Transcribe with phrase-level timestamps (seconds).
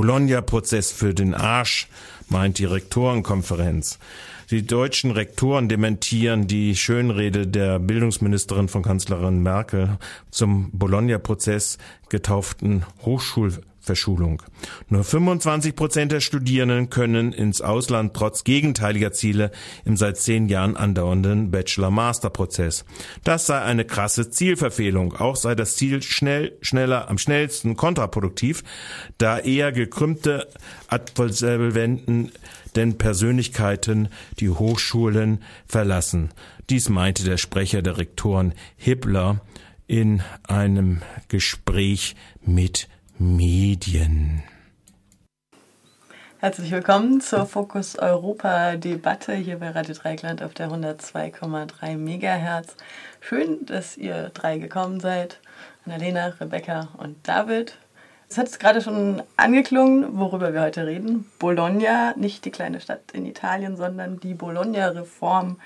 [0.00, 1.86] Bologna-Prozess für den Arsch,
[2.30, 3.98] meint die Rektorenkonferenz.
[4.50, 9.98] Die deutschen Rektoren dementieren die Schönrede der Bildungsministerin von Kanzlerin Merkel
[10.30, 11.76] zum Bologna-Prozess
[12.08, 12.86] getauften
[13.80, 14.42] Hochschulverschulung.
[14.88, 19.50] Nur 25 Prozent der Studierenden können ins Ausland trotz gegenteiliger Ziele
[19.84, 22.84] im seit zehn Jahren andauernden Bachelor-Master-Prozess.
[23.24, 25.14] Das sei eine krasse Zielverfehlung.
[25.14, 28.62] Auch sei das Ziel schnell, schneller, am schnellsten kontraproduktiv,
[29.18, 30.48] da eher gekrümmte
[30.88, 32.32] Absolventen
[32.76, 36.30] denn Persönlichkeiten die Hochschulen verlassen.
[36.68, 39.40] Dies meinte der Sprecher der Rektoren Hippler
[39.88, 42.14] in einem Gespräch
[42.46, 42.88] mit
[43.20, 44.42] Medien.
[46.38, 52.76] Herzlich willkommen zur Fokus Europa Debatte hier bei Radio Dreieckland auf der 102,3 Megahertz.
[53.20, 55.38] Schön, dass ihr drei gekommen seid.
[55.84, 57.76] Annalena, Rebecca und David.
[58.30, 61.30] Es hat gerade schon angeklungen, worüber wir heute reden.
[61.38, 65.60] Bologna, nicht die kleine Stadt in Italien, sondern die Bologna-Reform,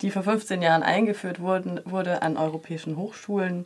[0.00, 3.64] die vor 15 Jahren eingeführt wurden, wurde an europäischen Hochschulen,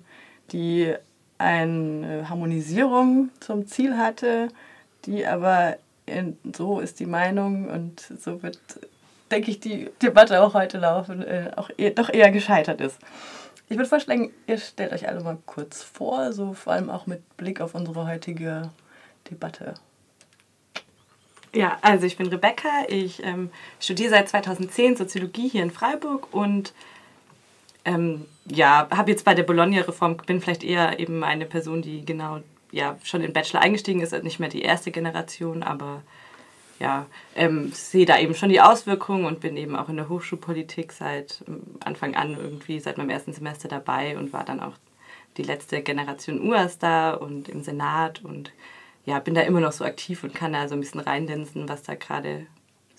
[0.50, 0.94] die
[1.38, 4.48] eine Harmonisierung zum Ziel hatte,
[5.04, 8.58] die aber, in, so ist die Meinung und so wird,
[9.30, 12.98] denke ich, die Debatte auch heute laufen, äh, auch eher, doch eher gescheitert ist.
[13.68, 17.36] Ich würde vorschlagen, ihr stellt euch alle mal kurz vor, so vor allem auch mit
[17.36, 18.70] Blick auf unsere heutige
[19.30, 19.74] Debatte.
[21.54, 23.50] Ja, also ich bin Rebecca, ich ähm,
[23.80, 26.72] studiere seit 2010 Soziologie hier in Freiburg und
[27.84, 32.40] ähm, ja, habe jetzt bei der Bologna-Reform, bin vielleicht eher eben eine Person, die genau
[32.70, 36.02] ja, schon in Bachelor eingestiegen ist, nicht mehr die erste Generation, aber
[36.78, 40.92] ja, ähm, sehe da eben schon die Auswirkungen und bin eben auch in der Hochschulpolitik
[40.92, 44.74] seit ähm, Anfang an irgendwie, seit meinem ersten Semester dabei und war dann auch
[45.36, 48.52] die letzte Generation UAS da und im Senat und
[49.06, 51.82] ja, bin da immer noch so aktiv und kann da so ein bisschen reinlinsen, was
[51.82, 52.46] da gerade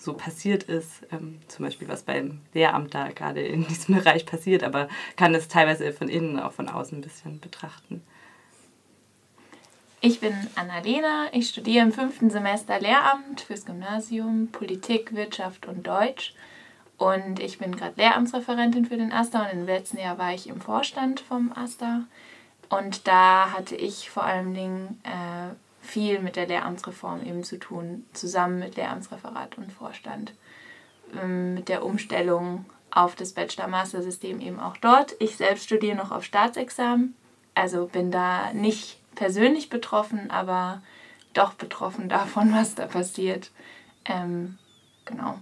[0.00, 4.64] so passiert ist, ähm, zum Beispiel was beim Lehramt da gerade in diesem Bereich passiert,
[4.64, 8.02] aber kann es teilweise von innen, auch von außen ein bisschen betrachten.
[10.00, 16.34] Ich bin Annalena, ich studiere im fünften Semester Lehramt fürs Gymnasium, Politik, Wirtschaft und Deutsch.
[16.96, 20.62] Und ich bin gerade Lehramtsreferentin für den AStA und im letzten Jahr war ich im
[20.62, 22.04] Vorstand vom AStA.
[22.70, 25.54] Und da hatte ich vor allen Dingen äh,
[25.90, 30.34] viel mit der Lehramtsreform eben zu tun, zusammen mit Lehramtsreferat und Vorstand.
[31.20, 35.14] Ähm, mit der Umstellung auf das Bachelor-Master-System eben auch dort.
[35.18, 37.14] Ich selbst studiere noch auf Staatsexamen,
[37.54, 40.82] also bin da nicht persönlich betroffen, aber
[41.34, 43.50] doch betroffen davon, was da passiert.
[44.04, 44.58] Ähm,
[45.04, 45.38] genau,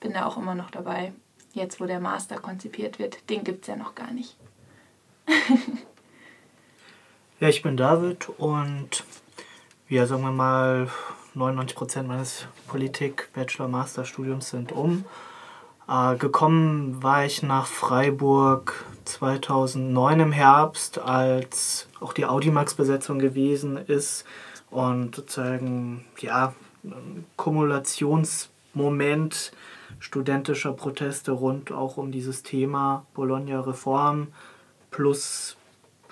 [0.00, 1.12] bin da auch immer noch dabei.
[1.52, 4.36] Jetzt, wo der Master konzipiert wird, den gibt es ja noch gar nicht.
[7.40, 9.04] ja, ich bin David und
[9.90, 10.88] ja, sagen wir mal,
[11.36, 15.04] 99% meines Politik-Bachelor-Master-Studiums sind um.
[15.88, 24.24] Äh, gekommen war ich nach Freiburg 2009 im Herbst, als auch die Audimax-Besetzung gewesen ist
[24.70, 26.54] und sozusagen, ja,
[27.36, 29.50] Kumulationsmoment
[29.98, 34.28] studentischer Proteste rund auch um dieses Thema Bologna-Reform
[34.92, 35.56] plus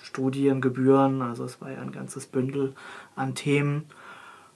[0.09, 2.73] Studiengebühren, also es war ja ein ganzes Bündel
[3.15, 3.85] an Themen.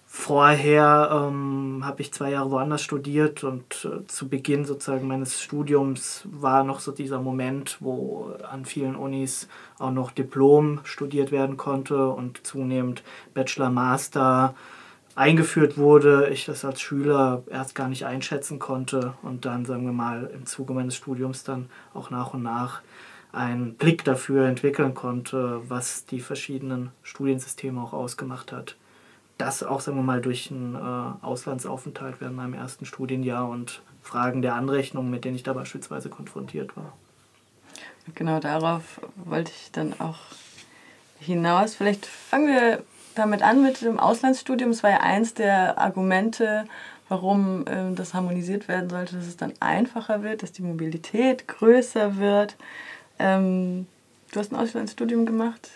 [0.05, 6.23] Vorher ähm, habe ich zwei Jahre woanders studiert und äh, zu Beginn sozusagen meines Studiums
[6.25, 9.47] war noch so dieser Moment, wo an vielen Unis
[9.79, 13.03] auch noch Diplom studiert werden konnte und zunehmend
[13.33, 14.53] Bachelor, Master
[15.15, 16.29] eingeführt wurde.
[16.29, 20.45] Ich das als Schüler erst gar nicht einschätzen konnte und dann, sagen wir mal, im
[20.45, 22.81] Zuge meines Studiums dann auch nach und nach
[23.33, 28.77] einen Blick dafür entwickeln konnte, was die verschiedenen Studiensysteme auch ausgemacht hat
[29.37, 34.41] das auch, sagen wir mal, durch einen äh, Auslandsaufenthalt während meinem ersten Studienjahr und Fragen
[34.41, 36.93] der Anrechnung, mit denen ich da beispielsweise konfrontiert war.
[38.15, 40.17] Genau darauf wollte ich dann auch
[41.19, 41.75] hinaus.
[41.75, 42.83] Vielleicht fangen wir
[43.15, 44.71] damit an mit dem Auslandsstudium.
[44.71, 46.65] Es war ja eins der Argumente,
[47.07, 52.17] warum äh, das harmonisiert werden sollte, dass es dann einfacher wird, dass die Mobilität größer
[52.17, 52.55] wird.
[53.19, 53.87] Ähm,
[54.31, 55.69] du hast ein Auslandsstudium gemacht?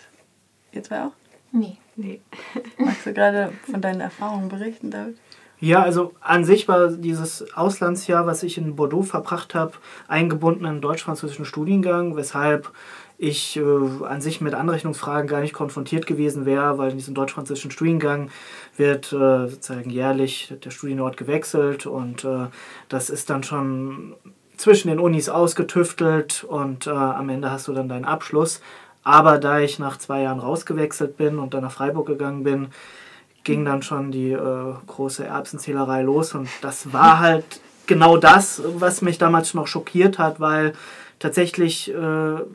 [0.72, 1.12] Ihr zwei auch?
[1.52, 1.76] Nee.
[1.96, 2.20] Nee.
[2.78, 5.18] Magst du gerade von deinen Erfahrungen berichten, David?
[5.60, 9.72] Ja, also an sich war dieses Auslandsjahr, was ich in Bordeaux verbracht habe,
[10.06, 12.72] eingebunden in einen deutsch-französischen Studiengang, weshalb
[13.20, 17.72] ich äh, an sich mit Anrechnungsfragen gar nicht konfrontiert gewesen wäre, weil in diesem deutsch-französischen
[17.72, 18.30] Studiengang
[18.76, 22.46] wird äh, sozusagen jährlich der Studienort gewechselt und äh,
[22.88, 24.14] das ist dann schon
[24.58, 28.60] zwischen den Unis ausgetüftelt und äh, am Ende hast du dann deinen Abschluss.
[29.04, 32.68] Aber da ich nach zwei Jahren rausgewechselt bin und dann nach Freiburg gegangen bin,
[33.44, 36.34] ging dann schon die äh, große Erbsenzählerei los.
[36.34, 40.74] Und das war halt genau das, was mich damals noch schockiert hat, weil
[41.18, 41.94] tatsächlich äh,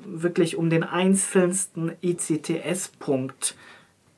[0.06, 3.56] wirklich um den einzelnsten ECTS-Punkt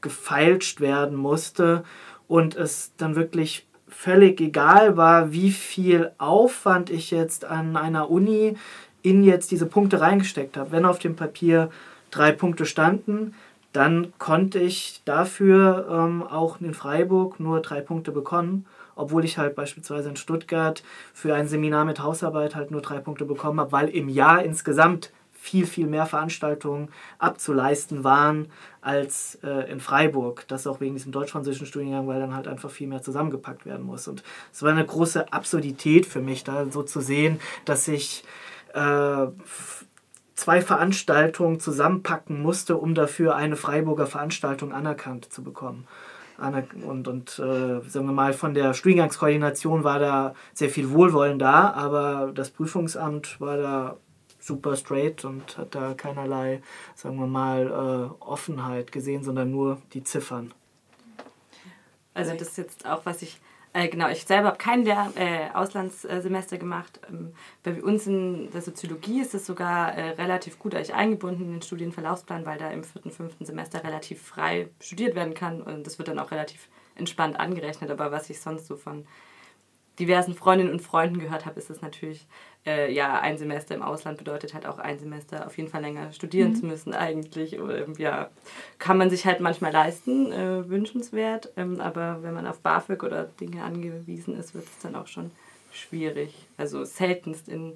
[0.02, 1.84] gefeilscht werden musste
[2.28, 3.66] und es dann wirklich
[3.98, 8.56] völlig egal war, wie viel Aufwand ich jetzt an einer Uni
[9.02, 10.72] in jetzt diese Punkte reingesteckt habe.
[10.72, 11.70] Wenn auf dem Papier
[12.12, 13.34] drei Punkte standen,
[13.72, 18.66] dann konnte ich dafür ähm, auch in Freiburg nur drei Punkte bekommen,
[18.96, 20.84] obwohl ich halt beispielsweise in Stuttgart
[21.14, 25.12] für ein Seminar mit Hausarbeit halt nur drei Punkte bekommen habe, weil im Jahr insgesamt
[25.46, 26.90] viel, viel mehr Veranstaltungen
[27.20, 28.48] abzuleisten waren
[28.82, 30.46] als äh, in Freiburg.
[30.48, 34.08] Das auch wegen diesem deutsch-französischen Studiengang, weil dann halt einfach viel mehr zusammengepackt werden muss.
[34.08, 38.24] Und es war eine große Absurdität für mich, da so zu sehen, dass ich
[38.74, 39.28] äh,
[40.34, 45.88] zwei Veranstaltungen zusammenpacken musste, um dafür eine Freiburger Veranstaltung anerkannt zu bekommen.
[46.86, 51.72] Und, und äh, sagen wir mal, von der Studiengangskoordination war da sehr viel Wohlwollen da,
[51.72, 53.98] aber das Prüfungsamt war da
[54.46, 56.62] super straight und hat da keinerlei,
[56.96, 60.54] sagen wir mal, äh, Offenheit gesehen, sondern nur die Ziffern.
[62.14, 63.40] Also das ist jetzt auch, was ich
[63.76, 67.02] äh, genau, ich selber habe kein Lehr äh, Auslandssemester gemacht.
[67.10, 71.52] Ähm, bei uns in der Soziologie ist es sogar äh, relativ gut eigentlich eingebunden in
[71.52, 75.98] den Studienverlaufsplan, weil da im vierten, fünften Semester relativ frei studiert werden kann und das
[75.98, 77.92] wird dann auch relativ entspannt angerechnet.
[77.92, 79.06] Aber was ich sonst so von
[80.00, 82.28] diversen Freundinnen und Freunden gehört habe, ist es natürlich,
[82.66, 86.12] äh, ja, ein Semester im Ausland bedeutet halt auch ein Semester auf jeden Fall länger
[86.12, 86.56] studieren mhm.
[86.56, 87.60] zu müssen eigentlich.
[87.60, 88.30] Oder, ja,
[88.80, 91.52] kann man sich halt manchmal leisten, äh, wünschenswert.
[91.56, 95.32] Ähm, aber wenn man auf BAföG oder Dinge angewiesen ist, wird es dann auch schon
[95.72, 96.34] schwierig.
[96.58, 97.74] Also seltenst in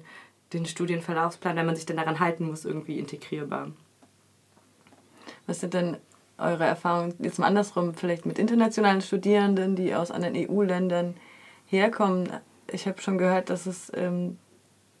[0.52, 3.70] den Studienverlaufsplan, wenn man sich dann daran halten muss, irgendwie integrierbar.
[5.46, 5.96] Was sind denn
[6.38, 11.14] eure Erfahrungen jetzt mal andersrum, vielleicht mit internationalen Studierenden, die aus anderen EU-Ländern
[11.70, 12.28] herkommen.
[12.70, 14.38] Ich habe schon gehört, dass es ähm,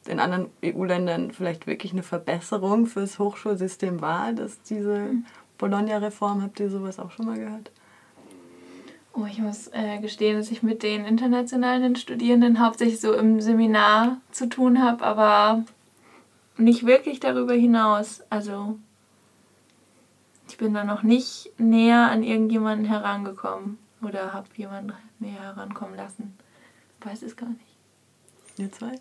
[0.06, 5.10] in anderen EU-Ländern vielleicht wirklich eine Verbesserung fürs Hochschulsystem war, dass diese
[5.58, 7.70] Bologna-Reform, habt ihr sowas auch schon mal gehört?
[9.12, 14.18] Oh, ich muss äh, gestehen, dass ich mit den internationalen Studierenden hauptsächlich so im Seminar
[14.30, 15.64] zu tun habe, aber
[16.56, 18.22] nicht wirklich darüber hinaus.
[18.30, 18.78] Also
[20.48, 26.34] ich bin da noch nicht näher an irgendjemanden herangekommen oder habe jemanden näher herankommen lassen.
[27.04, 27.76] Weiß es gar nicht.
[28.58, 28.92] Ihr zwei?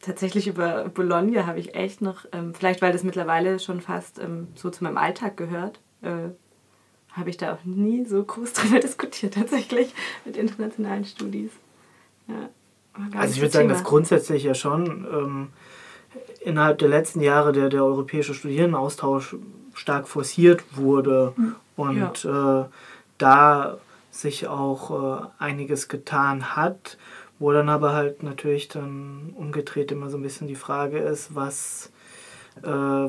[0.00, 4.48] Tatsächlich über Bologna habe ich echt noch, ähm, vielleicht weil das mittlerweile schon fast ähm,
[4.54, 6.30] so zu meinem Alltag gehört, äh,
[7.12, 9.94] habe ich da auch nie so groß drüber diskutiert, tatsächlich
[10.24, 11.50] mit internationalen Studis.
[12.28, 12.48] Ja,
[13.16, 15.48] also ich würde sagen, dass grundsätzlich ja schon ähm,
[16.40, 19.36] innerhalb der letzten Jahre der, der europäische Studierendenaustausch
[19.74, 21.54] stark forciert wurde mhm.
[21.76, 22.62] und ja.
[22.62, 22.64] äh,
[23.18, 23.78] da
[24.18, 26.98] sich auch äh, einiges getan hat,
[27.38, 31.92] wo dann aber halt natürlich dann umgedreht immer so ein bisschen die Frage ist, was
[32.64, 33.08] äh,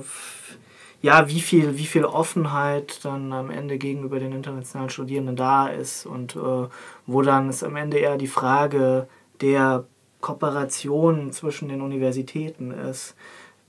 [1.02, 6.06] ja, wie viel, wie viel Offenheit dann am Ende gegenüber den internationalen Studierenden da ist
[6.06, 6.68] und äh,
[7.08, 9.08] wo dann ist am Ende eher die Frage
[9.42, 9.86] der
[10.22, 13.16] Kooperation zwischen den Universitäten ist,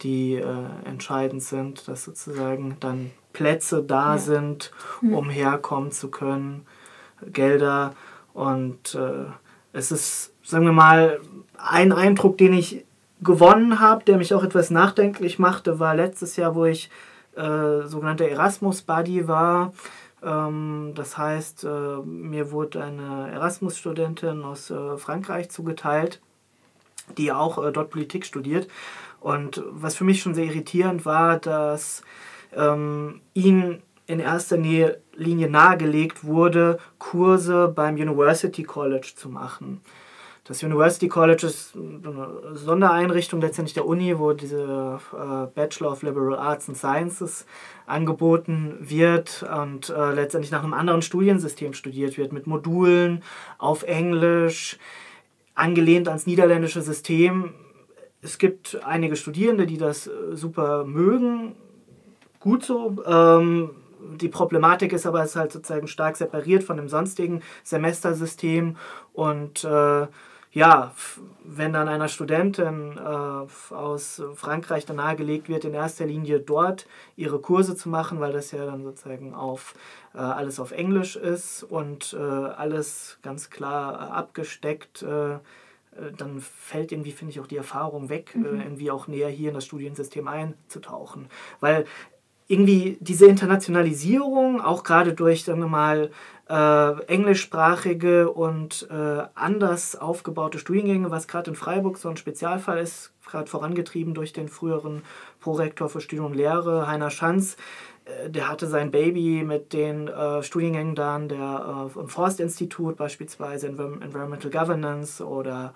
[0.03, 0.45] die äh,
[0.85, 4.19] entscheidend sind, dass sozusagen dann Plätze da ja.
[4.19, 6.67] sind, um herkommen zu können
[7.33, 7.95] Gelder.
[8.33, 9.27] Und äh,
[9.73, 11.21] es ist, sagen wir mal,
[11.57, 12.85] ein Eindruck, den ich
[13.23, 16.91] gewonnen habe, der mich auch etwas nachdenklich machte, war letztes Jahr, wo ich
[17.37, 19.73] äh, sogenannter Erasmus-Buddy war.
[20.23, 26.21] Ähm, das heißt, äh, mir wurde eine Erasmus-Studentin aus äh, Frankreich zugeteilt,
[27.19, 28.69] die auch äh, dort Politik studiert.
[29.21, 32.03] Und was für mich schon sehr irritierend war, dass
[32.55, 39.81] ähm, ihn in erster Linie nahegelegt wurde, Kurse beim University College zu machen.
[40.43, 46.37] Das University College ist eine Sondereinrichtung letztendlich der Uni, wo diese äh, Bachelor of Liberal
[46.37, 47.47] Arts and Sciences
[47.87, 53.23] angeboten wird und äh, letztendlich nach einem anderen Studiensystem studiert wird, mit Modulen
[53.59, 54.77] auf Englisch,
[55.55, 57.55] angelehnt ans niederländische System.
[58.21, 61.55] Es gibt einige Studierende, die das äh, super mögen,
[62.41, 62.97] gut so.
[63.07, 63.71] Ähm,
[64.17, 68.77] die Problematik ist aber, es ist halt sozusagen stark separiert von dem sonstigen Semestersystem
[69.13, 70.07] und äh,
[70.53, 70.93] ja,
[71.45, 77.39] wenn dann einer Studentin äh, aus Frankreich dann nahegelegt wird, in erster Linie dort ihre
[77.39, 79.75] Kurse zu machen, weil das ja dann sozusagen auf
[80.13, 85.39] äh, alles auf Englisch ist und äh, alles ganz klar äh, abgesteckt, äh, äh,
[86.17, 88.61] dann fällt irgendwie, finde ich, auch die Erfahrung weg, Mhm.
[88.61, 91.29] irgendwie auch näher hier in das Studiensystem einzutauchen.
[91.61, 91.85] Weil
[92.51, 96.11] irgendwie diese Internationalisierung, auch gerade durch, sagen wir mal,
[96.49, 103.13] äh, englischsprachige und äh, anders aufgebaute Studiengänge, was gerade in Freiburg so ein Spezialfall ist,
[103.25, 105.03] gerade vorangetrieben durch den früheren
[105.39, 107.57] Prorektor für Studium und Lehre, Heiner Schanz.
[108.05, 113.69] Äh, Der hatte sein Baby mit den äh, Studiengängen dann der äh, im Forstinstitut, beispielsweise
[113.69, 115.73] Envi- Environmental Governance oder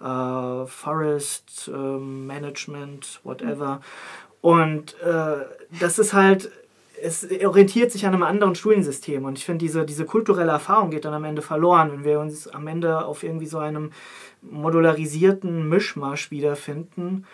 [0.00, 1.76] äh, Forest äh,
[2.32, 3.80] Management, whatever.
[4.46, 5.44] Und äh,
[5.80, 6.52] das ist halt,
[7.02, 9.24] es orientiert sich an einem anderen Studiensystem.
[9.24, 12.46] Und ich finde, diese, diese kulturelle Erfahrung geht dann am Ende verloren, wenn wir uns
[12.46, 13.90] am Ende auf irgendwie so einem
[14.42, 17.26] modularisierten Mischmasch wiederfinden.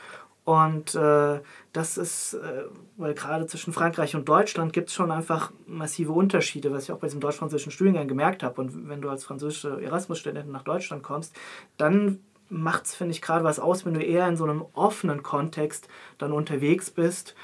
[0.44, 1.40] Und äh,
[1.74, 2.62] das ist, äh,
[2.96, 6.98] weil gerade zwischen Frankreich und Deutschland gibt es schon einfach massive Unterschiede, was ich auch
[6.98, 8.58] bei diesem deutsch-französischen Studiengang gemerkt habe.
[8.58, 11.36] Und wenn du als französische Erasmus-Studentin nach Deutschland kommst,
[11.76, 12.20] dann
[12.52, 15.88] macht es, finde ich, gerade was aus, wenn du eher in so einem offenen Kontext
[16.18, 17.34] dann unterwegs bist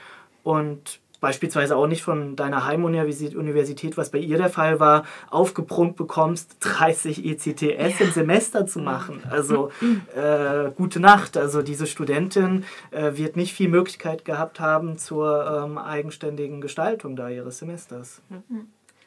[0.44, 6.56] und beispielsweise auch nicht von deiner Heimuniversität, was bei ihr der Fall war, aufgeprunkt bekommst,
[6.60, 9.22] 30 ECTS im Semester zu machen.
[9.28, 9.70] Also
[10.14, 11.36] äh, gute Nacht.
[11.36, 17.28] Also diese Studentin äh, wird nicht viel Möglichkeit gehabt haben zur ähm, eigenständigen Gestaltung da
[17.28, 18.22] ihres Semesters.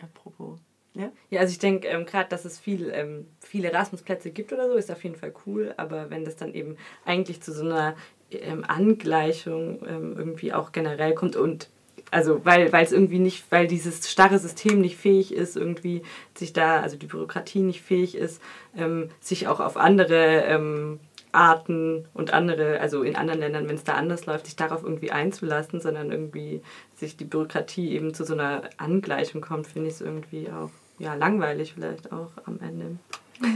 [0.01, 0.59] Apropos.
[0.93, 4.67] Ja, ja also ich denke ähm, gerade, dass es viel, ähm, viele Erasmus-Plätze gibt oder
[4.67, 5.73] so, ist auf jeden Fall cool.
[5.77, 7.95] Aber wenn das dann eben eigentlich zu so einer
[8.31, 11.69] ähm, Angleichung ähm, irgendwie auch generell kommt und
[12.09, 16.01] also weil weil es irgendwie nicht, weil dieses starre System nicht fähig ist, irgendwie
[16.35, 18.41] sich da, also die Bürokratie nicht fähig ist,
[18.75, 20.99] ähm, sich auch auf andere ähm,
[21.31, 25.11] Arten und andere, also in anderen Ländern, wenn es da anders läuft, sich darauf irgendwie
[25.11, 26.61] einzulassen, sondern irgendwie
[26.95, 30.71] sich die Bürokratie eben zu so einer Angleichung kommt, finde ich es irgendwie auch
[31.01, 32.97] ja, langweilig vielleicht auch am Ende.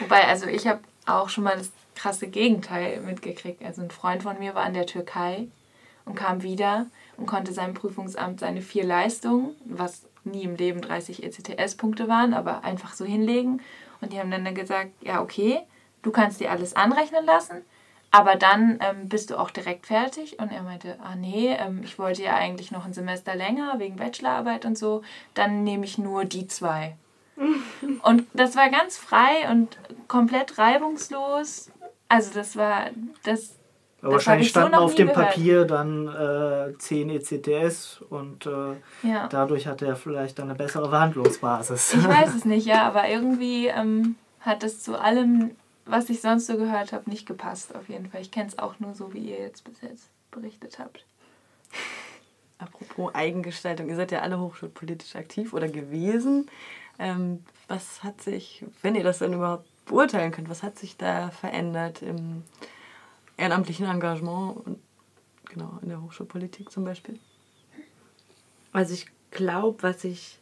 [0.00, 3.64] Wobei, also ich habe auch schon mal das krasse Gegenteil mitgekriegt.
[3.64, 5.46] Also ein Freund von mir war in der Türkei
[6.04, 11.22] und kam wieder und konnte seinem Prüfungsamt seine vier Leistungen, was nie im Leben 30
[11.22, 13.62] ECTS-Punkte waren, aber einfach so hinlegen.
[14.00, 15.60] Und die haben dann gesagt, ja okay,
[16.02, 17.62] du kannst dir alles anrechnen lassen,
[18.16, 20.38] aber dann ähm, bist du auch direkt fertig.
[20.38, 23.96] Und er meinte, ah nee, ähm, ich wollte ja eigentlich noch ein Semester länger wegen
[23.96, 25.02] Bachelorarbeit und so.
[25.34, 26.96] Dann nehme ich nur die zwei.
[28.02, 29.76] Und das war ganz frei und
[30.08, 31.70] komplett reibungslos.
[32.08, 32.86] Also das war
[33.24, 33.56] das.
[34.00, 35.28] Aber das wahrscheinlich ich so auf dem gehört.
[35.28, 39.26] Papier dann äh, 10 ECTS und äh, Ja.
[39.28, 41.94] dadurch hatte er vielleicht dann eine bessere Verhandlungsbasis.
[41.94, 45.50] Ich weiß es nicht, ja, aber irgendwie ähm, hat das zu allem,
[45.86, 47.74] was ich sonst so gehört habe, nicht gepasst.
[47.74, 48.20] Auf jeden Fall.
[48.20, 51.06] Ich kenne es auch nur so, wie ihr jetzt bis jetzt berichtet habt.
[52.58, 56.50] Apropos Eigengestaltung, ihr seid ja alle hochschulpolitisch aktiv oder gewesen.
[56.98, 61.30] Ähm, was hat sich, wenn ihr das denn überhaupt beurteilen könnt, was hat sich da
[61.30, 62.42] verändert im
[63.36, 64.80] ehrenamtlichen Engagement und
[65.44, 67.18] genau in der Hochschulpolitik zum Beispiel?
[68.72, 70.38] Also ich glaube, was ich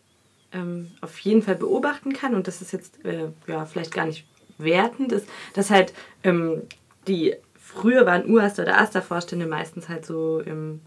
[0.53, 4.25] ähm, auf jeden Fall beobachten kann, und das ist jetzt äh, ja, vielleicht gar nicht
[4.59, 5.93] wertend, ist, dass halt
[6.23, 6.63] ähm,
[7.07, 10.81] die früher waren UASTA oder ASTA-Vorstände meistens halt so im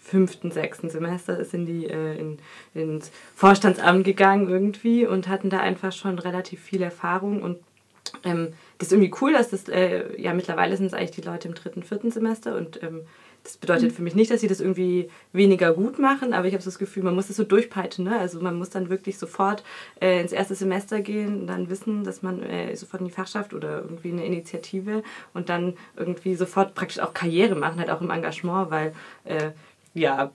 [0.00, 2.38] fünften, sechsten Semester sind die äh, in,
[2.74, 7.58] ins Vorstandsamt gegangen irgendwie und hatten da einfach schon relativ viel Erfahrung und
[8.24, 11.48] ähm, das ist irgendwie cool, dass das, äh, ja mittlerweile sind es eigentlich die Leute
[11.48, 13.02] im dritten, vierten Semester und ähm,
[13.42, 16.62] das bedeutet für mich nicht, dass sie das irgendwie weniger gut machen, aber ich habe
[16.62, 18.04] so das Gefühl, man muss das so durchpeitschen.
[18.04, 18.18] Ne?
[18.18, 19.64] Also man muss dann wirklich sofort
[20.00, 23.54] äh, ins erste Semester gehen und dann wissen, dass man äh, sofort in die Fachschaft
[23.54, 28.10] oder irgendwie eine Initiative und dann irgendwie sofort praktisch auch Karriere machen, halt auch im
[28.10, 28.92] Engagement, weil
[29.24, 29.50] äh,
[29.94, 30.30] ja,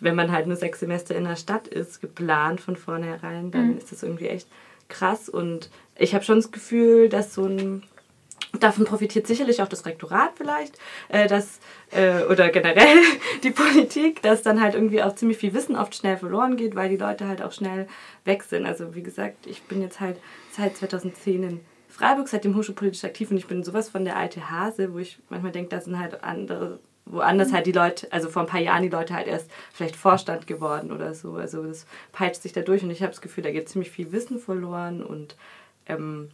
[0.00, 3.78] wenn man halt nur sechs Semester in der Stadt ist, geplant von vornherein, dann Mhm.
[3.78, 4.46] ist das irgendwie echt
[4.88, 7.82] krass und ich habe schon das Gefühl, dass so ein
[8.60, 11.60] Davon profitiert sicherlich auch das Rektorat vielleicht, äh, dass,
[11.90, 12.98] äh, oder generell
[13.42, 16.88] die Politik, dass dann halt irgendwie auch ziemlich viel Wissen oft schnell verloren geht, weil
[16.88, 17.86] die Leute halt auch schnell
[18.24, 18.66] weg sind.
[18.66, 20.18] Also wie gesagt, ich bin jetzt halt
[20.52, 24.92] seit 2010 in Freiburg, seitdem hochschulpolitisch aktiv und ich bin sowas von der alte Hase,
[24.92, 28.48] wo ich manchmal denke, da sind halt andere, woanders halt die Leute, also vor ein
[28.48, 31.36] paar Jahren die Leute halt erst vielleicht Vorstand geworden oder so.
[31.36, 34.12] Also das peitscht sich da durch und ich habe das Gefühl, da geht ziemlich viel
[34.12, 35.36] Wissen verloren und
[35.88, 36.28] ähm,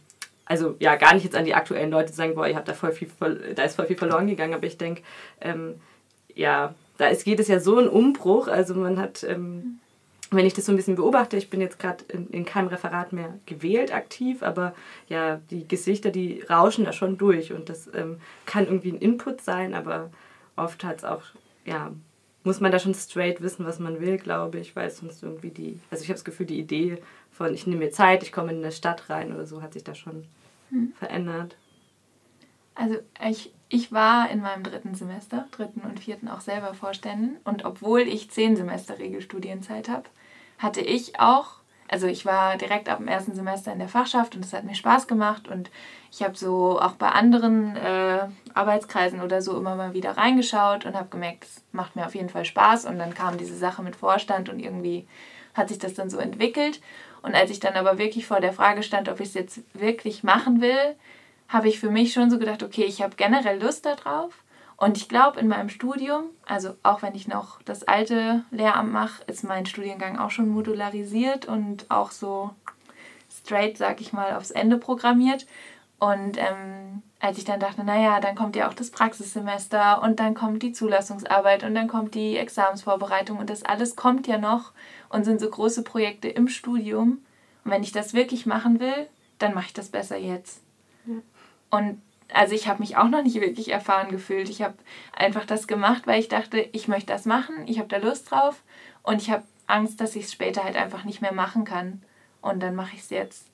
[0.45, 2.73] also ja, gar nicht jetzt an die aktuellen Leute zu sagen, boah, ihr habt da
[2.73, 3.09] voll viel,
[3.55, 5.01] da ist voll viel verloren gegangen, aber ich denke,
[5.41, 5.75] ähm,
[6.35, 9.79] ja, da ist, geht es ja so ein Umbruch, also man hat ähm,
[10.35, 13.13] wenn ich das so ein bisschen beobachte, ich bin jetzt gerade in, in, keinem Referat
[13.13, 14.73] mehr gewählt aktiv, aber
[15.07, 19.41] ja, die Gesichter, die rauschen da schon durch und das ähm, kann irgendwie ein Input
[19.41, 20.09] sein, aber
[20.55, 21.23] oft hat es auch,
[21.65, 21.91] ja,
[22.43, 25.79] muss man da schon straight wissen, was man will, glaube ich, weil sonst irgendwie die,
[25.89, 28.57] also ich habe das Gefühl, die Idee von ich nehme mir Zeit, ich komme in
[28.57, 30.25] eine Stadt rein oder so, hat sich da schon
[30.69, 30.93] hm.
[30.97, 31.55] verändert.
[32.75, 32.97] Also
[33.27, 38.01] ich, ich war in meinem dritten Semester, dritten und vierten auch selber Vorständin und obwohl
[38.01, 40.09] ich zehn Semester Regelstudienzeit habe,
[40.57, 41.62] hatte ich auch,
[41.93, 44.73] also ich war direkt ab dem ersten Semester in der Fachschaft und es hat mir
[44.73, 45.69] Spaß gemacht und
[46.11, 48.21] ich habe so auch bei anderen äh,
[48.55, 52.29] Arbeitskreisen oder so immer mal wieder reingeschaut und habe gemerkt, es macht mir auf jeden
[52.29, 55.05] Fall Spaß und dann kam diese Sache mit Vorstand und irgendwie
[55.53, 56.81] hat sich das dann so entwickelt.
[57.21, 60.23] Und als ich dann aber wirklich vor der Frage stand, ob ich es jetzt wirklich
[60.23, 60.95] machen will,
[61.47, 64.42] habe ich für mich schon so gedacht, okay, ich habe generell Lust darauf
[64.83, 69.23] und ich glaube, in meinem Studium, also auch wenn ich noch das alte Lehramt mache,
[69.27, 72.49] ist mein Studiengang auch schon modularisiert und auch so
[73.31, 75.47] straight, sag ich mal, aufs Ende programmiert.
[75.99, 80.33] Und ähm, als ich dann dachte, naja, dann kommt ja auch das Praxissemester und dann
[80.33, 84.73] kommt die Zulassungsarbeit und dann kommt die Examensvorbereitung und das alles kommt ja noch
[85.07, 87.23] und sind so große Projekte im Studium.
[87.63, 89.07] Und wenn ich das wirklich machen will,
[89.39, 90.61] dann mache ich das besser jetzt.
[91.05, 91.21] Ja.
[91.69, 92.01] Und
[92.33, 94.49] also ich habe mich auch noch nicht wirklich erfahren gefühlt.
[94.49, 94.75] Ich habe
[95.15, 98.63] einfach das gemacht, weil ich dachte, ich möchte das machen, ich habe da Lust drauf
[99.03, 102.01] und ich habe Angst, dass ich es später halt einfach nicht mehr machen kann.
[102.41, 103.47] Und dann mache ich es jetzt.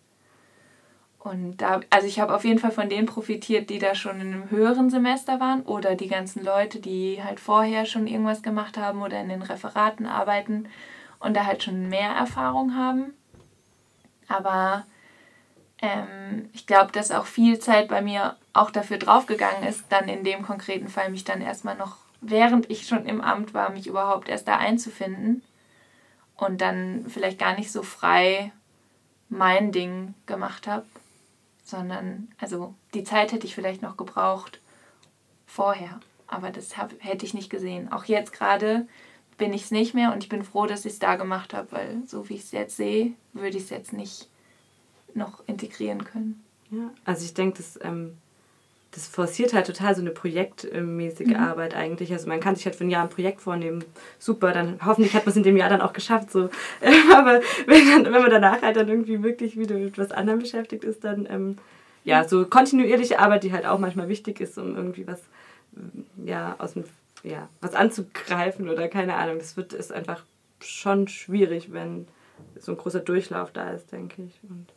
[1.19, 4.33] Und da, also ich habe auf jeden Fall von denen profitiert, die da schon in
[4.33, 9.01] einem höheren Semester waren oder die ganzen Leute, die halt vorher schon irgendwas gemacht haben
[9.01, 10.69] oder in den Referaten arbeiten
[11.19, 13.13] und da halt schon mehr Erfahrung haben.
[14.29, 14.85] Aber
[15.81, 20.23] ähm, ich glaube, dass auch viel Zeit bei mir auch dafür draufgegangen ist, dann in
[20.23, 24.27] dem konkreten Fall mich dann erstmal noch, während ich schon im Amt war, mich überhaupt
[24.27, 25.41] erst da einzufinden
[26.35, 28.51] und dann vielleicht gar nicht so frei
[29.29, 30.85] mein Ding gemacht habe,
[31.63, 34.59] sondern, also die Zeit hätte ich vielleicht noch gebraucht
[35.45, 37.91] vorher, aber das hab, hätte ich nicht gesehen.
[37.91, 38.87] Auch jetzt gerade
[39.37, 41.71] bin ich es nicht mehr und ich bin froh, dass ich es da gemacht habe,
[41.71, 44.27] weil so wie ich es jetzt sehe, würde ich es jetzt nicht
[45.13, 46.43] noch integrieren können.
[46.71, 48.17] Ja, also ich denke, das, ähm,
[48.91, 51.35] das forciert halt total so eine projektmäßige mhm.
[51.35, 52.11] Arbeit eigentlich.
[52.11, 53.83] Also man kann sich halt für ein Jahr ein Projekt vornehmen,
[54.17, 56.31] super, dann hoffentlich hat man es in dem Jahr dann auch geschafft.
[56.31, 56.49] So.
[57.15, 60.83] Aber wenn, dann, wenn man danach halt dann irgendwie wirklich wieder mit etwas anderem beschäftigt
[60.83, 61.57] ist, dann ähm,
[62.03, 65.21] ja, so kontinuierliche Arbeit, die halt auch manchmal wichtig ist, um irgendwie was,
[66.23, 66.85] ja, aus dem,
[67.23, 69.37] ja, was anzugreifen oder keine Ahnung.
[69.37, 70.23] Das wird, ist einfach
[70.61, 72.07] schon schwierig, wenn
[72.59, 74.39] so ein großer Durchlauf da ist, denke ich.
[74.49, 74.67] Und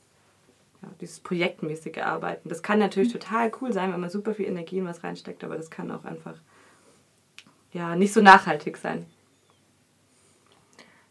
[0.82, 2.48] ja, dieses projektmäßige Arbeiten.
[2.48, 3.20] Das kann natürlich mhm.
[3.20, 6.04] total cool sein, wenn man super viel Energie in was reinsteckt, aber das kann auch
[6.04, 6.34] einfach
[7.72, 9.06] ja, nicht so nachhaltig sein.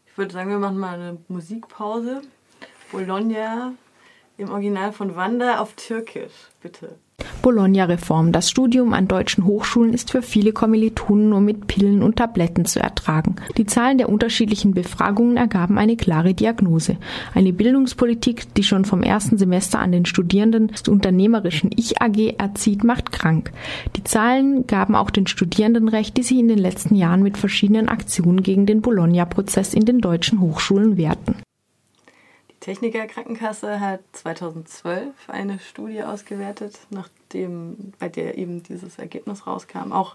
[0.06, 2.22] Ich würde sagen, wir machen mal eine Musikpause.
[2.92, 3.72] Bologna
[4.36, 6.98] im Original von Wanda auf Türkisch, bitte.
[7.42, 8.32] Bologna-Reform.
[8.32, 12.80] Das Studium an deutschen Hochschulen ist für viele Kommilitonen nur mit Pillen und Tabletten zu
[12.80, 13.36] ertragen.
[13.56, 16.96] Die Zahlen der unterschiedlichen Befragungen ergaben eine klare Diagnose.
[17.34, 23.12] Eine Bildungspolitik, die schon vom ersten Semester an den Studierenden das unternehmerischen Ich-AG erzieht, macht
[23.12, 23.52] krank.
[23.96, 27.88] Die Zahlen gaben auch den Studierenden recht, die sich in den letzten Jahren mit verschiedenen
[27.88, 31.36] Aktionen gegen den Bologna-Prozess in den deutschen Hochschulen wehrten.
[32.62, 39.90] Techniker Krankenkasse hat 2012 eine Studie ausgewertet, nachdem bei der eben dieses Ergebnis rauskam.
[39.90, 40.14] Auch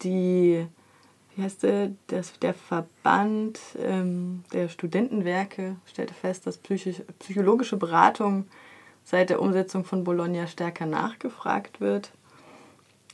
[0.00, 0.66] die,
[1.34, 8.46] wie heißt der, das, der Verband ähm, der Studentenwerke stellte fest, dass psychisch, psychologische Beratung
[9.04, 12.10] seit der Umsetzung von Bologna stärker nachgefragt wird.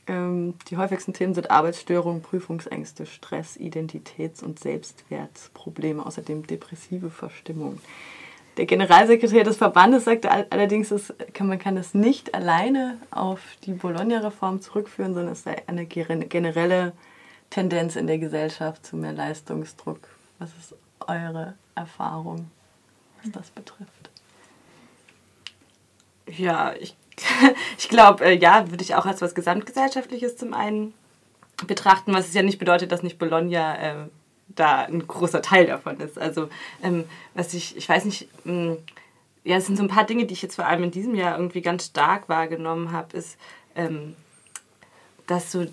[0.06, 7.80] Ähm, die häufigsten Themen sind Arbeitsstörungen, Prüfungsängste, Stress, Identitäts- und Selbstwertprobleme, außerdem depressive Verstimmung.
[8.58, 10.92] Der Generalsekretär des Verbandes sagte allerdings,
[11.32, 16.92] kann, man kann das nicht alleine auf die Bologna-Reform zurückführen, sondern es sei eine generelle
[17.48, 20.00] Tendenz in der Gesellschaft zu mehr Leistungsdruck.
[20.38, 22.50] Was ist eure Erfahrung,
[23.22, 24.10] was das betrifft?
[26.26, 26.94] Ja, ich,
[27.78, 30.92] ich glaube, äh, ja, würde ich auch als was Gesamtgesellschaftliches zum einen
[31.66, 33.94] betrachten, was es ja nicht bedeutet, dass nicht Bologna äh,
[34.54, 36.18] da ein großer Teil davon ist.
[36.18, 36.48] Also,
[36.82, 38.78] ähm, was ich, ich weiß nicht, ähm,
[39.44, 41.36] ja, es sind so ein paar Dinge, die ich jetzt vor allem in diesem Jahr
[41.36, 43.36] irgendwie ganz stark wahrgenommen habe, ist,
[43.74, 44.14] ähm,
[45.26, 45.66] dass so,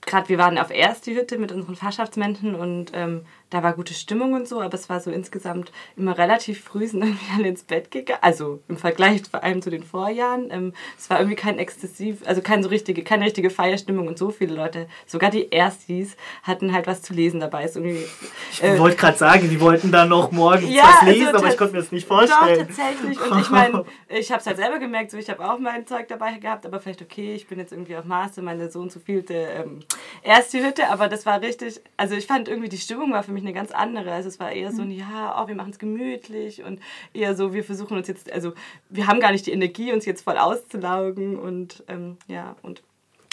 [0.00, 4.32] gerade wir waren auf erste Hütte mit unseren Fachschaftsmenschen und ähm, da war gute Stimmung
[4.32, 7.90] und so, aber es war so insgesamt immer relativ früh sind irgendwie alle ins Bett
[7.90, 8.20] gegangen.
[8.22, 10.48] Also im Vergleich vor allem zu den Vorjahren.
[10.50, 14.30] Ähm, es war irgendwie kein exzessiv, also keine so richtige, keine richtige Feierstimmung und so
[14.30, 17.64] viele Leute, sogar die Erstis, hatten halt was zu lesen dabei.
[17.64, 18.04] Ist irgendwie,
[18.52, 21.48] ich äh, wollte gerade sagen, die wollten dann noch morgens ja, was lesen, also, aber
[21.48, 22.58] ich konnte mir das nicht vorstellen.
[22.58, 23.20] Doch, tatsächlich.
[23.20, 26.08] Und ich meine, ich habe es halt selber gemerkt, so ich habe auch mein Zeug
[26.08, 28.98] dabei gehabt, aber vielleicht okay, ich bin jetzt irgendwie auf Maße, meine so und so
[28.98, 29.80] vielte ähm,
[30.22, 33.41] erste Hütte, aber das war richtig, also ich fand irgendwie die Stimmung war für mich
[33.42, 34.12] eine ganz andere.
[34.12, 36.80] Also es war eher so ein, ja, oh, wir machen es gemütlich und
[37.12, 38.52] eher so, wir versuchen uns jetzt, also
[38.88, 42.82] wir haben gar nicht die Energie, uns jetzt voll auszulaugen und ähm, ja, und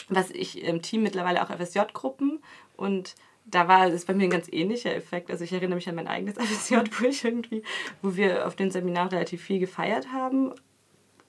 [0.10, 2.40] was ich im Team mittlerweile auch FSJ-Gruppen
[2.76, 5.32] und da war es bei mir ein ganz ähnlicher Effekt.
[5.32, 7.64] Also ich erinnere mich an mein eigenes FSJ, wo ich irgendwie,
[8.02, 10.54] wo wir auf den Seminar relativ viel gefeiert haben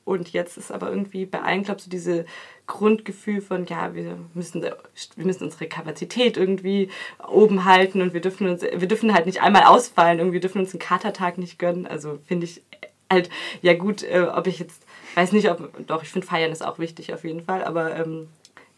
[0.05, 2.25] und jetzt ist aber irgendwie bei allen, glaube ich, so diese
[2.70, 6.88] Grundgefühl von, ja, wir müssen, wir müssen unsere Kapazität irgendwie
[7.28, 10.72] oben halten und wir dürfen, uns, wir dürfen halt nicht einmal ausfallen, irgendwie dürfen uns
[10.72, 11.87] einen Katertag nicht gönnen.
[11.87, 12.62] Also finde ich
[13.11, 13.28] halt,
[13.61, 14.85] ja gut, äh, ob ich jetzt,
[15.16, 18.28] weiß nicht, ob, doch, ich finde Feiern ist auch wichtig auf jeden Fall, aber ähm,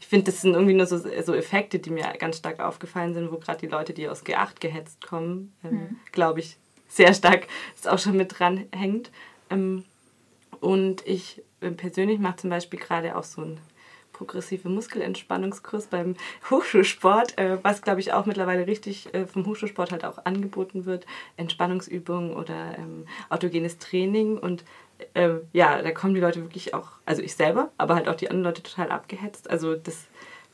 [0.00, 3.30] ich finde, das sind irgendwie nur so, so Effekte, die mir ganz stark aufgefallen sind,
[3.30, 5.96] wo gerade die Leute, die aus G8 gehetzt kommen, ähm, mhm.
[6.12, 6.56] glaube ich,
[6.88, 9.10] sehr stark ist auch schon mit dran hängt.
[9.50, 9.84] Ähm,
[10.60, 13.60] und ich äh, persönlich mache zum Beispiel gerade auch so einen
[14.12, 16.16] progressive Muskelentspannungskurs beim
[16.50, 21.06] Hochschulsport, äh, was glaube ich auch mittlerweile richtig äh, vom Hochschulsport halt auch angeboten wird.
[21.36, 24.64] Entspannungsübungen oder ähm, autogenes Training und
[25.14, 28.30] äh, ja, da kommen die Leute wirklich auch, also ich selber, aber halt auch die
[28.30, 29.50] anderen Leute total abgehetzt.
[29.50, 30.06] Also das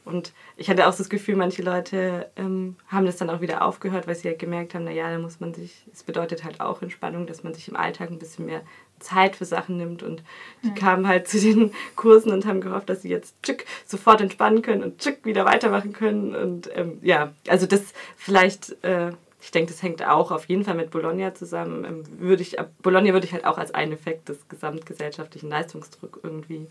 [0.08, 4.06] und ich hatte auch das Gefühl, manche Leute ähm, haben das dann auch wieder aufgehört,
[4.06, 7.26] weil sie halt gemerkt haben, naja, da muss man sich, es bedeutet halt auch Entspannung,
[7.26, 8.62] dass man sich im Alltag ein bisschen mehr
[9.00, 10.02] Zeit für Sachen nimmt.
[10.02, 10.22] Und
[10.64, 10.74] die mhm.
[10.74, 14.82] kamen halt zu den Kursen und haben gehofft, dass sie jetzt tschick, sofort entspannen können
[14.82, 16.34] und tschick, wieder weitermachen können.
[16.34, 17.82] Und ähm, ja, also das
[18.16, 21.84] vielleicht, äh, ich denke, das hängt auch auf jeden Fall mit Bologna zusammen.
[21.84, 26.66] Ähm, würde ich, Bologna würde ich halt auch als einen Effekt des gesamtgesellschaftlichen Leistungsdrucks irgendwie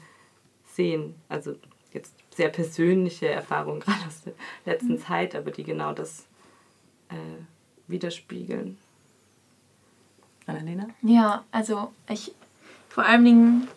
[0.74, 1.14] sehen.
[1.30, 1.54] Also
[1.94, 4.34] jetzt sehr persönliche Erfahrungen gerade aus der
[4.66, 5.00] letzten mhm.
[5.00, 6.26] Zeit, aber die genau das
[7.10, 7.42] äh,
[7.88, 8.78] widerspiegeln.
[10.46, 10.88] Annalena?
[11.02, 12.34] Ja, also ich
[12.88, 13.68] vor allen Dingen,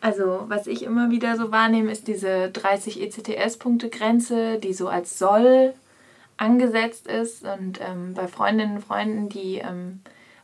[0.00, 5.74] also was ich immer wieder so wahrnehme, ist diese 30 ECTS-Punkte-Grenze, die so als soll
[6.36, 7.44] angesetzt ist.
[7.44, 10.00] Und ähm, bei Freundinnen und Freunden, die ähm,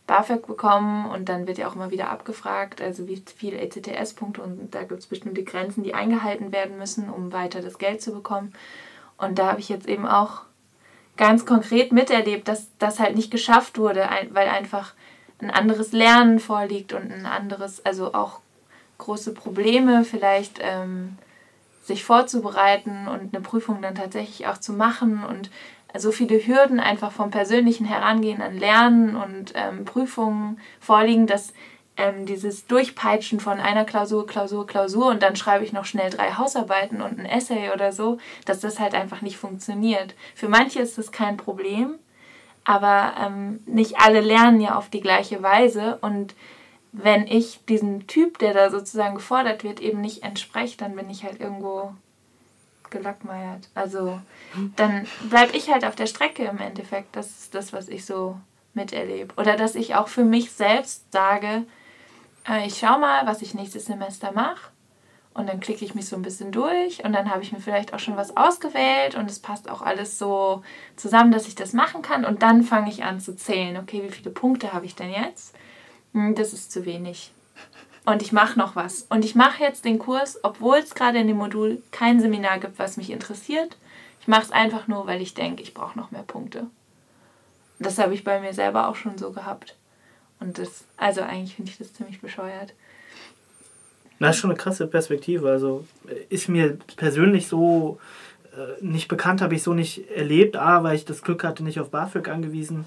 [0.06, 4.74] BAföG bekommen und dann wird ja auch immer wieder abgefragt, also wie viele ECTS-Punkte und
[4.74, 8.52] da gibt es bestimmte Grenzen, die eingehalten werden müssen, um weiter das Geld zu bekommen.
[9.18, 10.42] Und da habe ich jetzt eben auch
[11.16, 14.94] ganz konkret miterlebt, dass das halt nicht geschafft wurde, weil einfach
[15.40, 18.40] ein anderes Lernen vorliegt und ein anderes, also auch
[18.98, 21.18] große Probleme vielleicht ähm,
[21.82, 25.50] sich vorzubereiten und eine Prüfung dann tatsächlich auch zu machen und
[25.98, 31.52] so viele Hürden einfach vom persönlichen Herangehen an Lernen und ähm, Prüfungen vorliegen, dass
[31.96, 36.32] ähm, dieses Durchpeitschen von einer Klausur, Klausur, Klausur und dann schreibe ich noch schnell drei
[36.32, 40.14] Hausarbeiten und ein Essay oder so, dass das halt einfach nicht funktioniert.
[40.35, 41.94] Für manche ist das kein Problem,
[42.64, 46.35] aber ähm, nicht alle lernen ja auf die gleiche Weise und
[46.92, 51.24] wenn ich diesem Typ, der da sozusagen gefordert wird, eben nicht entspreche, dann bin ich
[51.24, 51.92] halt irgendwo
[52.96, 53.68] gelackmeiert.
[53.74, 54.20] Also
[54.76, 57.14] dann bleibe ich halt auf der Strecke im Endeffekt.
[57.16, 58.38] Das ist das, was ich so
[58.74, 59.35] miterlebe.
[59.37, 61.64] Oder dass ich auch für mich selbst sage,
[62.48, 64.70] äh, ich schaue mal, was ich nächstes Semester mache
[65.37, 67.92] und dann klicke ich mich so ein bisschen durch und dann habe ich mir vielleicht
[67.92, 70.62] auch schon was ausgewählt und es passt auch alles so
[70.96, 72.24] zusammen, dass ich das machen kann.
[72.24, 73.76] Und dann fange ich an zu zählen.
[73.76, 75.54] Okay, wie viele Punkte habe ich denn jetzt?
[76.14, 77.32] Hm, das ist zu wenig.
[78.06, 79.02] Und ich mache noch was.
[79.10, 82.78] Und ich mache jetzt den Kurs, obwohl es gerade in dem Modul kein Seminar gibt,
[82.78, 83.76] was mich interessiert.
[84.20, 86.68] Ich mache es einfach nur, weil ich denke, ich brauche noch mehr Punkte.
[87.80, 89.74] Das habe ich bei mir selber auch schon so gehabt.
[90.38, 92.74] Und das, also eigentlich finde ich das ziemlich bescheuert.
[94.20, 95.50] Das ist schon eine krasse Perspektive.
[95.50, 95.84] Also
[96.28, 97.98] ist mir persönlich so
[98.52, 100.56] äh, nicht bekannt, habe ich so nicht erlebt.
[100.56, 102.86] A, weil ich das Glück hatte, nicht auf BAföG angewiesen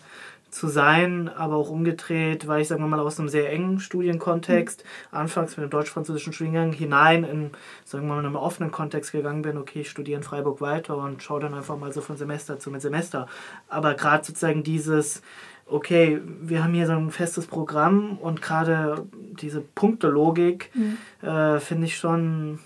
[0.51, 4.83] zu sein, aber auch umgedreht, weil ich, sagen wir mal, aus einem sehr engen Studienkontext,
[4.83, 5.17] mhm.
[5.17, 7.51] anfangs mit dem deutsch-französischen Studiengang hinein in,
[7.85, 11.21] sagen wir mal, einem offenen Kontext gegangen bin, okay, ich studiere in Freiburg weiter und
[11.21, 13.27] schaue dann einfach mal so von Semester zu Semester.
[13.67, 15.21] Aber gerade sozusagen dieses,
[15.65, 19.05] okay, wir haben hier so ein festes Programm und gerade
[19.41, 20.97] diese Punktelogik mhm.
[21.27, 22.59] äh, finde ich schon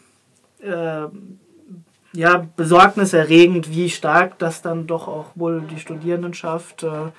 [0.62, 1.08] äh,
[2.14, 7.12] ja, besorgniserregend, wie stark das dann doch auch wohl die Studierendenschaft äh,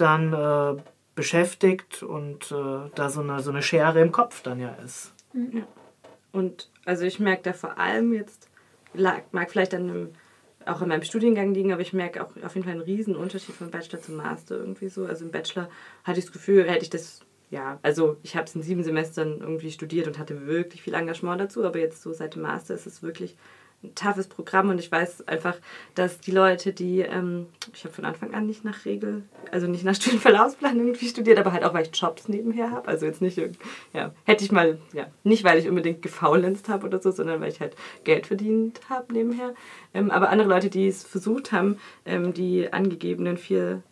[0.00, 0.80] dann äh,
[1.14, 5.12] beschäftigt und äh, da so eine, so eine Schere im Kopf dann ja ist.
[5.32, 5.64] Mhm.
[6.32, 8.48] Und also ich merke da vor allem jetzt,
[8.94, 10.08] mag vielleicht an einem
[10.66, 13.54] auch in meinem Studiengang liegen, aber ich merke auch auf jeden Fall einen riesen Unterschied
[13.54, 15.06] von Bachelor zum Master irgendwie so.
[15.06, 15.68] Also im Bachelor
[16.04, 19.40] hatte ich das Gefühl, hätte ich das, ja, also ich habe es in sieben Semestern
[19.40, 22.86] irgendwie studiert und hatte wirklich viel Engagement dazu, aber jetzt so seit dem Master ist
[22.86, 23.36] es wirklich
[23.82, 25.56] ein toughes Programm und ich weiß einfach,
[25.94, 29.84] dass die Leute, die, ähm, ich habe von Anfang an nicht nach Regel, also nicht
[29.84, 32.88] nach Studienverlaufsplan irgendwie studiert, aber halt auch, weil ich Jobs nebenher habe.
[32.88, 33.40] Also jetzt nicht,
[33.94, 37.50] ja, hätte ich mal, ja, nicht weil ich unbedingt gefaulenzt habe oder so, sondern weil
[37.50, 39.54] ich halt Geld verdient habe nebenher.
[39.94, 43.82] Ähm, aber andere Leute, die es versucht haben, ähm, die angegebenen vier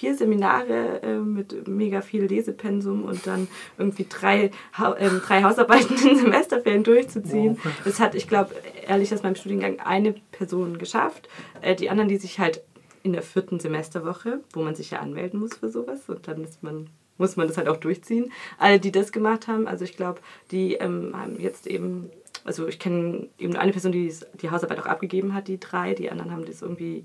[0.00, 5.94] vier Seminare äh, mit mega viel Lesepensum und dann irgendwie drei, ha äh, drei Hausarbeiten
[6.08, 7.58] in Semesterferien durchzuziehen.
[7.62, 7.72] Wow.
[7.84, 8.54] Das hat, ich glaube,
[8.88, 11.28] ehrlich aus meinem Studiengang eine Person geschafft.
[11.60, 12.62] Äh, die anderen, die sich halt
[13.02, 16.62] in der vierten Semesterwoche, wo man sich ja anmelden muss für sowas und dann ist
[16.62, 18.32] man muss man das halt auch durchziehen.
[18.56, 22.08] Alle, die das gemacht haben, also ich glaube, die ähm, haben jetzt eben
[22.44, 25.94] also ich kenne eben eine Person, die die Hausarbeit auch abgegeben hat, die drei.
[25.94, 27.04] Die anderen haben das irgendwie,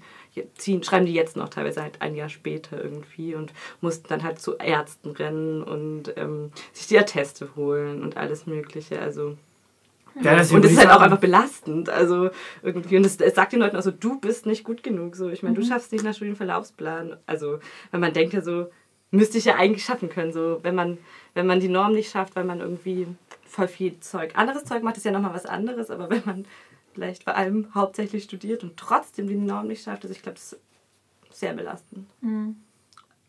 [0.56, 4.40] ziehen, schreiben die jetzt noch teilweise halt ein Jahr später irgendwie und mussten dann halt
[4.40, 9.00] zu Ärzten rennen und ähm, sich die Atteste holen und alles Mögliche.
[9.00, 9.38] Also
[10.22, 11.90] ja, das und das ist halt auch einfach belastend.
[11.90, 12.30] Also
[12.64, 15.16] irgendwie, und es sagt den Leuten auch so, du bist nicht gut genug.
[15.16, 15.62] So, ich meine, mhm.
[15.62, 17.18] du schaffst nicht nach Studienverlaufsplan.
[17.26, 17.60] Also,
[17.92, 18.68] wenn man denkt ja so,
[19.12, 20.32] müsste ich ja eigentlich schaffen können.
[20.32, 20.98] So, wenn man,
[21.34, 23.08] wenn man die Norm nicht schafft, weil man irgendwie
[23.56, 24.36] voll viel Zeug.
[24.36, 26.46] Anderes Zeug macht es ja nochmal was anderes, aber wenn man
[26.94, 30.54] vielleicht vor allem hauptsächlich studiert und trotzdem die Norm nicht schafft, also ich glaube, das
[30.54, 30.62] ist
[31.32, 32.08] sehr belastend.
[32.22, 32.58] Mhm.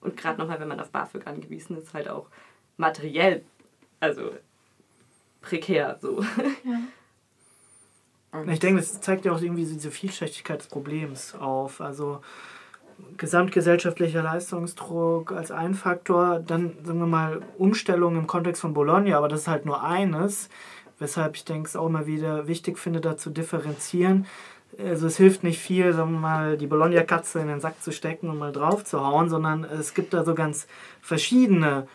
[0.01, 2.29] Und gerade nochmal, wenn man auf BAföG angewiesen ist, halt auch
[2.77, 3.45] materiell,
[4.01, 4.33] also
[5.41, 6.23] prekär so.
[6.65, 6.83] Ja.
[8.53, 11.81] Ich denke, das zeigt ja auch irgendwie diese Vielschichtigkeit des Problems auf.
[11.81, 12.21] Also
[13.17, 19.29] gesamtgesellschaftlicher Leistungsdruck als ein Faktor, dann sagen wir mal Umstellung im Kontext von Bologna, aber
[19.29, 20.49] das ist halt nur eines,
[20.99, 24.27] weshalb ich denke, es auch immer wieder wichtig finde, da zu differenzieren.
[24.79, 28.29] Also es hilft nicht viel, sagen wir mal, die Bologna-Katze in den Sack zu stecken
[28.29, 30.67] und mal drauf zu hauen, sondern es gibt da so ganz
[31.01, 31.87] verschiedene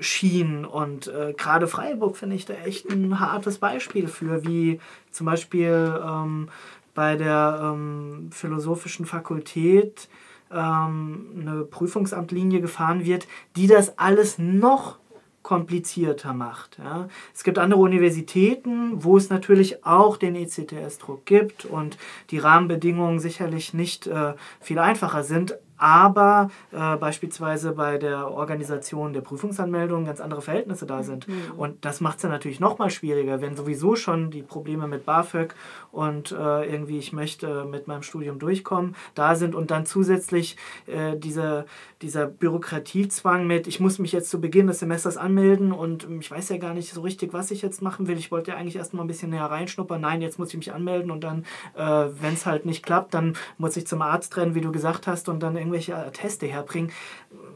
[0.00, 5.26] Schienen und äh, gerade Freiburg finde ich da echt ein hartes Beispiel für, wie zum
[5.26, 6.48] Beispiel ähm,
[6.94, 10.08] bei der ähm, philosophischen Fakultät
[10.52, 14.98] ähm, eine Prüfungsamtlinie gefahren wird, die das alles noch
[15.42, 16.78] komplizierter macht.
[16.78, 17.08] Ja.
[17.34, 21.98] Es gibt andere Universitäten, wo es natürlich auch den ECTS-Druck gibt und
[22.30, 29.20] die Rahmenbedingungen sicherlich nicht äh, viel einfacher sind, aber äh, beispielsweise bei der Organisation der
[29.20, 31.26] Prüfungsanmeldung ganz andere Verhältnisse da sind.
[31.26, 31.34] Mhm.
[31.56, 35.04] Und das macht es dann natürlich noch mal schwieriger, wenn sowieso schon die Probleme mit
[35.04, 35.56] BAföG
[35.90, 41.16] und äh, irgendwie ich möchte mit meinem Studium durchkommen da sind und dann zusätzlich äh,
[41.16, 41.66] diese,
[42.00, 46.50] dieser Bürokratiezwang mit, ich muss mich jetzt zu Beginn des Semesters anmelden und ich weiß
[46.50, 48.18] ja gar nicht so richtig, was ich jetzt machen will.
[48.18, 50.00] Ich wollte ja eigentlich erst mal ein bisschen näher reinschnuppern.
[50.00, 51.80] Nein, jetzt muss ich mich anmelden und dann, äh,
[52.20, 55.28] wenn es halt nicht klappt, dann muss ich zum Arzt rennen, wie du gesagt hast,
[55.28, 56.92] und dann irgendwie irgendwelche Atteste herbringen.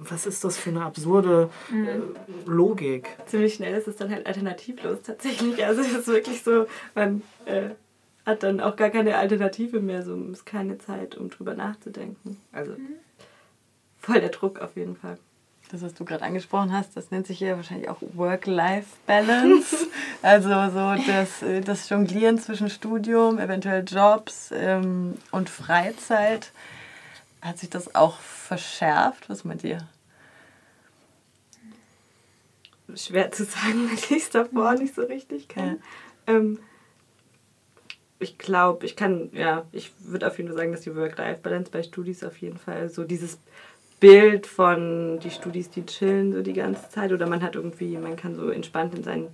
[0.00, 1.88] Was ist das für eine absurde mhm.
[1.88, 2.00] äh,
[2.46, 3.16] Logik?
[3.26, 5.64] Ziemlich schnell ist es dann halt alternativlos tatsächlich.
[5.64, 7.70] Also es ist wirklich so, man äh,
[8.24, 12.40] hat dann auch gar keine Alternative mehr, so ist keine Zeit, um drüber nachzudenken.
[12.52, 12.96] Also mhm.
[13.98, 15.18] voll der Druck auf jeden Fall.
[15.72, 19.88] Das, was du gerade angesprochen hast, das nennt sich ja wahrscheinlich auch Work-Life-Balance.
[20.22, 26.52] also so das, äh, das Jonglieren zwischen Studium, eventuell Jobs ähm, und Freizeit.
[27.46, 29.30] Hat sich das auch verschärft?
[29.30, 29.78] Was meint ihr?
[32.96, 35.80] Schwer zu sagen, weil ich es davor nicht so richtig kann.
[36.26, 36.34] Ja.
[36.34, 36.58] Ähm,
[38.18, 41.84] ich glaube, ich kann, ja, ich würde auf jeden Fall sagen, dass die Work-Life-Balance bei
[41.84, 43.38] Studis auf jeden Fall so dieses
[44.00, 48.16] Bild von die Studis, die chillen so die ganze Zeit oder man hat irgendwie, man
[48.16, 49.28] kann so entspannt in seinen,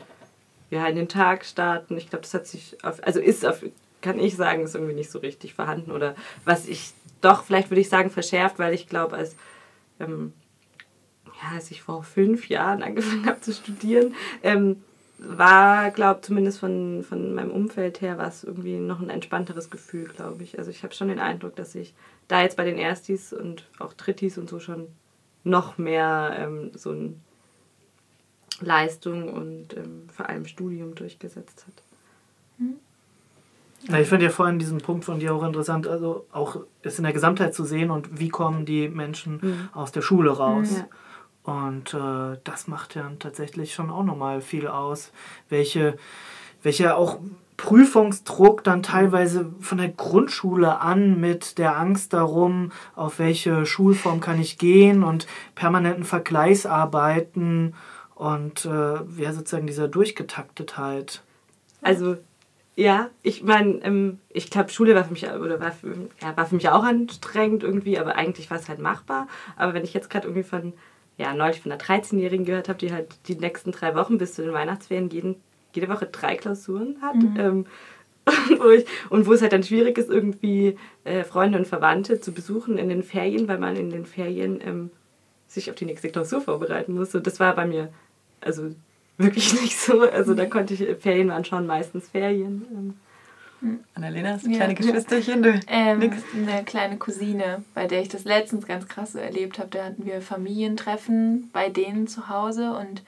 [0.70, 1.96] ja, in den Tag starten.
[1.96, 3.62] Ich glaube, das hat sich auf, also ist auf,
[4.02, 7.80] kann ich sagen, ist irgendwie nicht so richtig vorhanden oder was ich doch, vielleicht würde
[7.80, 9.36] ich sagen, verschärft, weil ich glaube, als,
[9.98, 10.32] ähm,
[11.26, 14.82] ja, als ich vor fünf Jahren angefangen habe zu studieren, ähm,
[15.18, 20.08] war, glaube zumindest von, von meinem Umfeld her, war es irgendwie noch ein entspannteres Gefühl,
[20.08, 20.58] glaube ich.
[20.58, 21.94] Also ich habe schon den Eindruck, dass ich
[22.26, 24.88] da jetzt bei den Erstis und auch Drittis und so schon
[25.44, 27.22] noch mehr ähm, so ein
[28.60, 31.82] Leistung und ähm, vor allem Studium durchgesetzt hat.
[32.58, 32.76] Mhm.
[33.88, 37.04] Ja, ich finde ja vorhin diesen Punkt von dir auch interessant, also auch es in
[37.04, 39.68] der Gesamtheit zu sehen und wie kommen die Menschen mhm.
[39.72, 40.68] aus der Schule raus.
[40.78, 40.86] Ja.
[41.52, 45.10] Und äh, das macht ja tatsächlich schon auch nochmal viel aus,
[45.48, 45.96] welche,
[46.62, 47.18] welche auch
[47.56, 54.40] Prüfungsdruck dann teilweise von der Grundschule an mit der Angst darum, auf welche Schulform kann
[54.40, 57.74] ich gehen und permanenten Vergleichsarbeiten
[58.14, 61.22] und äh, ja, sozusagen dieser Durchgetaktetheit.
[61.82, 62.16] Also
[62.74, 66.46] Ja, ich meine, ähm, ich glaube, Schule war für mich oder war für, ja, war
[66.46, 69.28] für mich auch anstrengend irgendwie, aber eigentlich war es halt machbar.
[69.56, 70.72] Aber wenn ich jetzt gerade irgendwie von,
[71.18, 74.42] ja, neulich von einer 13-Jährigen gehört habe, die halt die nächsten drei Wochen bis zu
[74.42, 75.36] den Weihnachtsferien jeden,
[75.74, 77.36] jede Woche drei Klausuren hat, Mhm.
[77.38, 77.66] ähm,
[78.58, 82.32] wo ich, und wo es halt dann schwierig ist, irgendwie äh, Freunde und Verwandte zu
[82.32, 84.90] besuchen in den Ferien, weil man in den Ferien ähm,
[85.48, 87.14] sich auf die nächste Klausur vorbereiten muss.
[87.14, 87.92] Und das war bei mir
[88.40, 88.70] also
[89.22, 90.02] wirklich nicht so.
[90.02, 92.96] Also da konnte ich, Ferien waren schon meistens Ferien.
[93.94, 94.56] Annalena, hast du Ja.
[94.56, 95.42] kleine Geschwisterchen?
[95.42, 99.68] Du, Ähm, eine kleine Cousine, bei der ich das letztens ganz krass so erlebt habe.
[99.70, 103.02] Da hatten wir Familientreffen bei denen zu Hause und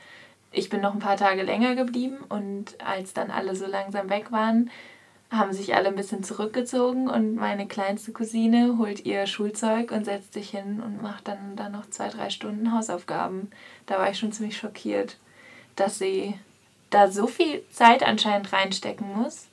[0.52, 4.30] ich bin noch ein paar Tage länger geblieben und als dann alle so langsam weg
[4.30, 4.70] waren,
[5.32, 10.34] haben sich alle ein bisschen zurückgezogen und meine kleinste Cousine holt ihr Schulzeug und setzt
[10.34, 13.50] sich hin und macht dann, dann noch zwei, drei Stunden Hausaufgaben.
[13.86, 15.16] Da war ich schon ziemlich schockiert,
[15.76, 16.34] dass sie
[16.90, 19.48] da so viel Zeit anscheinend reinstecken muss.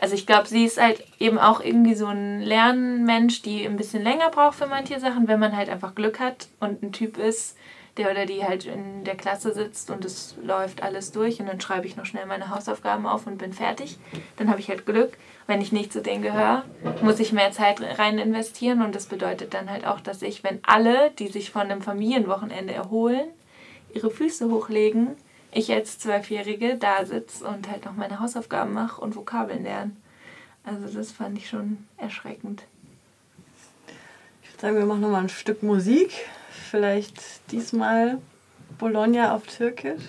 [0.00, 4.04] Also ich glaube, sie ist halt eben auch irgendwie so ein Lernmensch, die ein bisschen
[4.04, 7.56] länger braucht für manche Sachen, wenn man halt einfach Glück hat und ein Typ ist,
[7.96, 11.60] der oder die halt in der Klasse sitzt und es läuft alles durch und dann
[11.60, 13.98] schreibe ich noch schnell meine Hausaufgaben auf und bin fertig.
[14.36, 15.18] Dann habe ich halt Glück.
[15.48, 16.64] Wenn ich nicht zu denen gehöre,
[17.02, 20.60] muss ich mehr Zeit rein investieren und das bedeutet dann halt auch, dass ich, wenn
[20.62, 23.28] alle, die sich von einem Familienwochenende erholen,
[23.94, 25.16] ihre Füße hochlegen,
[25.52, 29.96] ich als Zwölfjährige da sitze und halt noch meine Hausaufgaben mache und Vokabeln lerne.
[30.64, 32.64] Also das fand ich schon erschreckend.
[34.42, 36.12] Ich würde sagen, wir machen nochmal ein Stück Musik.
[36.70, 38.18] Vielleicht diesmal
[38.78, 40.02] Bologna auf Türkisch.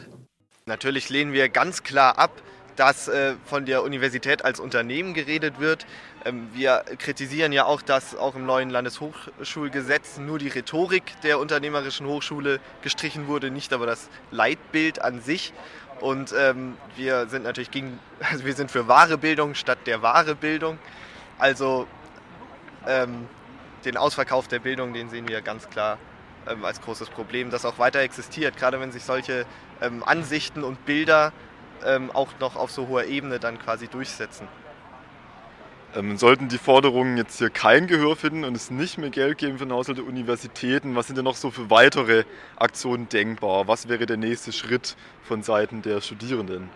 [0.65, 2.31] Natürlich lehnen wir ganz klar ab,
[2.79, 5.85] dass äh, von der Universität als Unternehmen geredet wird.
[6.23, 12.07] Ähm, wir kritisieren ja auch, dass auch im neuen Landeshochschulgesetz nur die Rhetorik der unternehmerischen
[12.07, 15.51] Hochschule gestrichen wurde, nicht aber das Leitbild an sich.
[15.99, 17.99] Und ähm, wir sind natürlich gegen,
[18.31, 20.79] also wir sind für wahre Bildung statt der wahre Bildung.
[21.37, 21.85] Also
[22.87, 23.27] ähm,
[23.83, 25.97] den Ausverkauf der Bildung, den sehen wir ganz klar
[26.63, 29.45] als großes Problem, das auch weiter existiert, gerade wenn sich solche
[30.05, 31.31] Ansichten und Bilder
[31.85, 34.47] ähm, auch noch auf so hoher Ebene dann quasi durchsetzen.
[35.95, 39.57] Ähm, sollten die Forderungen jetzt hier kein Gehör finden und es nicht mehr Geld geben
[39.57, 42.25] für den Haushalt der Universitäten, was sind denn noch so für weitere
[42.57, 43.67] Aktionen denkbar?
[43.67, 46.69] Was wäre der nächste Schritt von Seiten der Studierenden?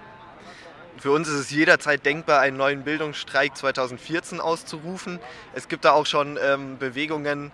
[0.98, 5.20] Für uns ist es jederzeit denkbar, einen neuen Bildungsstreik 2014 auszurufen.
[5.54, 7.52] Es gibt da auch schon ähm, Bewegungen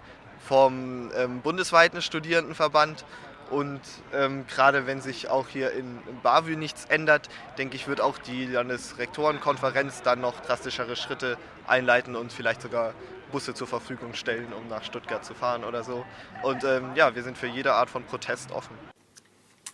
[0.48, 3.06] vom ähm, bundesweiten Studierendenverband.
[3.50, 3.82] Und
[4.14, 8.18] ähm, gerade wenn sich auch hier in, in Bavü nichts ändert, denke ich, wird auch
[8.18, 12.94] die Landesrektorenkonferenz dann noch drastischere Schritte einleiten und vielleicht sogar
[13.32, 16.06] Busse zur Verfügung stellen, um nach Stuttgart zu fahren oder so.
[16.44, 18.76] Und ähm, ja, wir sind für jede Art von Protest offen.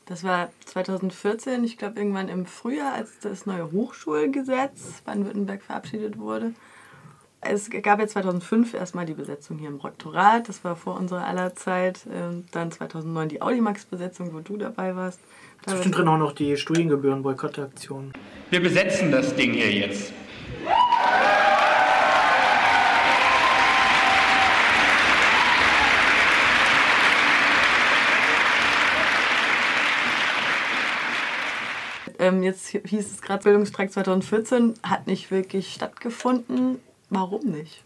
[0.06, 6.54] Das war 2014, ich glaube irgendwann im Frühjahr, als das neue Hochschulgesetz Baden-Württemberg verabschiedet wurde.
[7.48, 11.56] Es gab ja 2005 erstmal die Besetzung hier im Rektorat, das war vor unserer aller
[11.56, 12.00] Zeit.
[12.12, 15.20] Ähm, Dann 2009 die Audimax-Besetzung, wo du dabei warst.
[15.64, 18.14] Da Zwischendrin auch noch die Studiengebühren-Boykottaktion.
[18.50, 20.12] Wir besetzen das Ding hier jetzt.
[32.18, 36.80] Ähm, jetzt hieß es gerade Bildungsstreik 2014, hat nicht wirklich stattgefunden.
[37.10, 37.82] Warum nicht?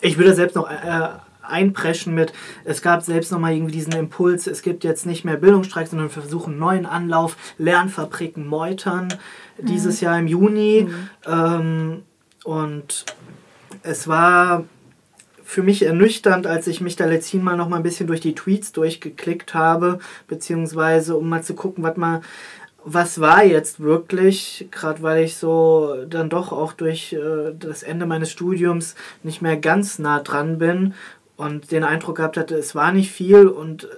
[0.00, 1.08] Ich würde selbst noch äh,
[1.42, 2.32] einpreschen mit,
[2.64, 6.08] es gab selbst noch mal irgendwie diesen Impuls, es gibt jetzt nicht mehr Bildungsstreik, sondern
[6.08, 9.08] wir versuchen einen neuen Anlauf, Lernfabriken meutern,
[9.58, 10.88] dieses Jahr im Juni.
[11.26, 12.02] Ähm,
[12.44, 13.04] und
[13.82, 14.64] es war
[15.44, 18.34] für mich ernüchternd, als ich mich da letzthin mal noch mal ein bisschen durch die
[18.34, 22.22] Tweets durchgeklickt habe, beziehungsweise um mal zu gucken, was mal
[22.84, 28.06] was war jetzt wirklich, gerade weil ich so dann doch auch durch äh, das Ende
[28.06, 30.94] meines Studiums nicht mehr ganz nah dran bin
[31.36, 33.88] und den Eindruck gehabt hatte, es war nicht viel und äh,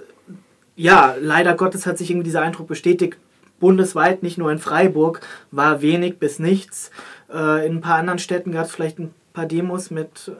[0.75, 3.17] ja, leider Gottes hat sich irgendwie dieser Eindruck bestätigt,
[3.59, 5.21] bundesweit, nicht nur in Freiburg,
[5.51, 6.91] war wenig bis nichts.
[7.33, 10.31] Äh, in ein paar anderen Städten gab es vielleicht ein paar Demos mit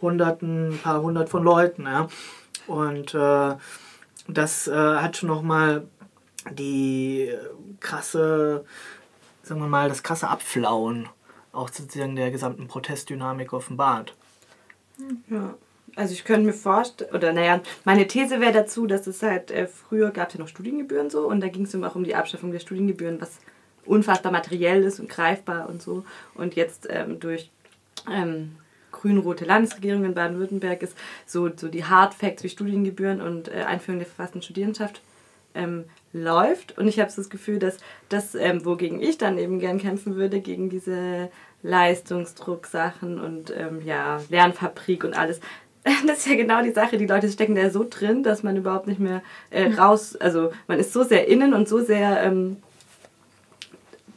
[0.00, 2.08] Hunderten, ein paar hundert von Leuten, ja.
[2.66, 3.54] Und äh,
[4.28, 5.82] das äh, hat schon nochmal
[6.52, 7.32] die
[7.80, 8.64] krasse,
[9.42, 11.08] sagen wir mal, das krasse Abflauen
[11.52, 14.14] auch sozusagen der gesamten Protestdynamik offenbart.
[15.28, 15.54] Ja.
[15.96, 19.68] Also ich könnte mir vorstellen, oder naja, meine These wäre dazu, dass es halt, äh,
[19.68, 22.16] früher gab es ja noch Studiengebühren so und da ging es immer auch um die
[22.16, 23.38] Abschaffung der Studiengebühren, was
[23.84, 26.04] unfassbar materiell ist und greifbar und so.
[26.34, 27.50] Und jetzt ähm, durch
[28.10, 28.56] ähm,
[28.90, 34.00] grün-rote Landesregierung in Baden-Württemberg ist so, so die Hard Facts wie Studiengebühren und äh, Einführung
[34.00, 35.00] der verfassten Studierendenschaft
[35.54, 36.78] ähm, läuft.
[36.78, 37.78] Und ich habe so das Gefühl, dass
[38.08, 41.30] das, ähm, wogegen ich dann eben gern kämpfen würde, gegen diese
[41.62, 45.40] Leistungsdrucksachen und ähm, ja, Lernfabrik und alles.
[46.06, 48.86] Das ist ja genau die Sache, die Leute stecken da so drin, dass man überhaupt
[48.86, 52.56] nicht mehr äh, raus, also man ist so sehr innen und so sehr ähm,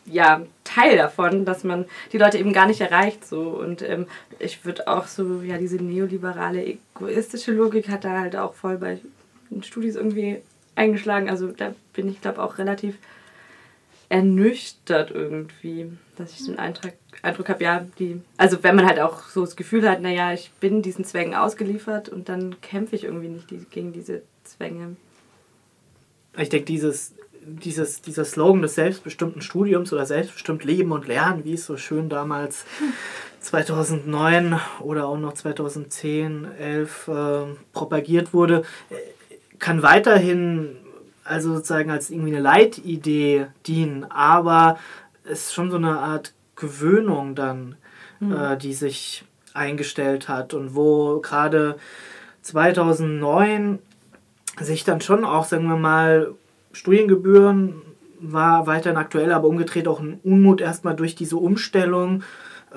[0.05, 3.25] ja, Teil davon, dass man die Leute eben gar nicht erreicht.
[3.27, 3.41] So.
[3.41, 4.07] Und ähm,
[4.39, 8.99] ich würde auch so, ja, diese neoliberale, egoistische Logik hat da halt auch voll bei
[9.61, 10.41] Studis irgendwie
[10.77, 11.29] eingeschlagen.
[11.29, 12.97] Also da bin ich, glaube auch relativ
[14.09, 19.23] ernüchtert irgendwie, dass ich den Eindruck, Eindruck habe, ja, die, also wenn man halt auch
[19.23, 23.27] so das Gefühl hat, naja, ich bin diesen Zwängen ausgeliefert und dann kämpfe ich irgendwie
[23.27, 24.95] nicht die, gegen diese Zwänge.
[26.37, 31.53] Ich denke, dieses, dieses, dieser Slogan des selbstbestimmten Studiums oder selbstbestimmt Leben und Lernen, wie
[31.53, 32.65] es so schön damals
[33.41, 37.11] 2009 oder auch noch 2010, 11 äh,
[37.73, 38.63] propagiert wurde,
[39.59, 40.77] kann weiterhin
[41.23, 44.77] also sozusagen als irgendwie eine Leitidee dienen, aber
[45.23, 47.75] es ist schon so eine Art Gewöhnung dann,
[48.19, 48.35] mhm.
[48.35, 51.77] äh, die sich eingestellt hat und wo gerade
[52.41, 53.79] 2009
[54.59, 56.33] sich dann schon auch, sagen wir mal,
[56.71, 57.81] Studiengebühren
[58.19, 62.23] war weiterhin aktuell, aber umgedreht auch ein Unmut erstmal durch diese Umstellung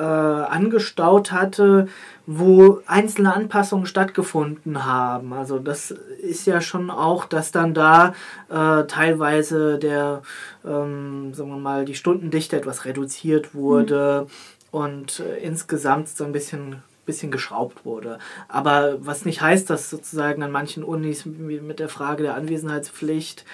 [0.01, 1.89] äh, angestaut hatte,
[2.27, 5.33] wo einzelne Anpassungen stattgefunden haben.
[5.33, 8.15] Also das ist ja schon auch, dass dann da
[8.49, 10.23] äh, teilweise der,
[10.65, 14.79] ähm, sagen wir mal, die Stundendichte etwas reduziert wurde mhm.
[14.81, 18.19] und äh, insgesamt so ein bisschen bisschen geschraubt wurde.
[18.47, 23.45] Aber was nicht heißt, dass sozusagen an manchen Unis mit der Frage der Anwesenheitspflicht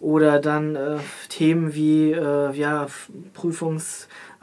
[0.00, 2.86] oder dann äh, Themen wie äh, ja,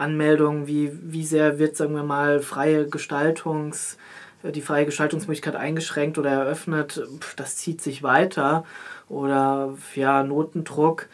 [0.01, 3.97] Prüfungsanmeldungen, wie, wie sehr wird, sagen wir mal, freie Gestaltungs,
[4.43, 7.03] äh, die freie Gestaltungsmöglichkeit eingeschränkt oder eröffnet,
[7.35, 8.65] das zieht sich weiter.
[9.09, 11.07] Oder ja, Notendruck.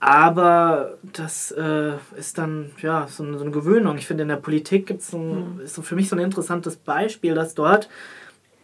[0.00, 3.96] Aber das äh, ist dann ja so eine, so eine, Gewöhnung.
[3.96, 5.60] Ich finde, in der Politik gibt es mhm.
[5.64, 7.88] ist für mich so ein interessantes Beispiel, dass dort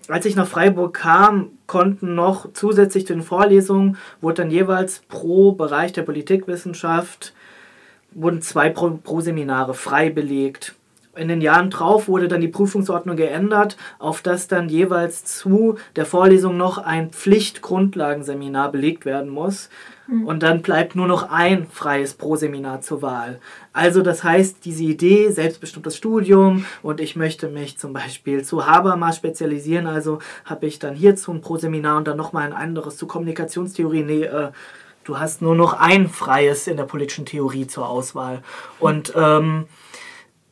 [0.09, 5.53] als ich nach Freiburg kam, konnten noch zusätzlich zu den Vorlesungen, wurde dann jeweils pro
[5.53, 7.33] Bereich der Politikwissenschaft,
[8.13, 10.75] wurden zwei pro, pro Seminare frei belegt.
[11.17, 16.07] In den Jahren drauf wurde dann die Prüfungsordnung geändert, auf das dann jeweils zu der
[16.07, 19.71] Vorlesung noch ein Pflichtgrundlagenseminar belegt werden muss.
[20.07, 20.27] Mhm.
[20.27, 23.41] Und dann bleibt nur noch ein freies Proseminar zur Wahl.
[23.73, 29.17] Also das heißt, diese Idee, selbstbestimmtes Studium und ich möchte mich zum Beispiel zu Habermas
[29.17, 34.03] spezialisieren, also habe ich dann hierzu ein Proseminar und dann nochmal ein anderes zu Kommunikationstheorie.
[34.05, 34.51] Nee, äh,
[35.05, 38.43] du hast nur noch ein freies in der politischen Theorie zur Auswahl.
[38.79, 39.67] Und ähm,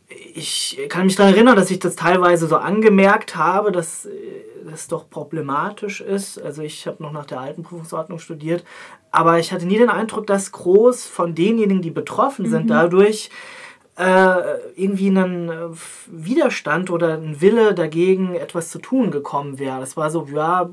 [0.09, 4.11] ich kann mich daran erinnern, dass ich das teilweise so angemerkt habe, dass äh,
[4.70, 6.40] das doch problematisch ist.
[6.40, 8.64] Also ich habe noch nach der alten Prüfungsordnung studiert,
[9.11, 12.68] aber ich hatte nie den Eindruck, dass groß von denjenigen, die betroffen sind, mhm.
[12.68, 13.30] dadurch
[13.96, 15.68] äh, irgendwie ein äh,
[16.07, 19.80] Widerstand oder ein Wille dagegen, etwas zu tun gekommen wäre.
[19.80, 20.70] Das war so, ja,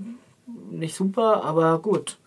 [0.69, 2.17] nicht super, aber gut.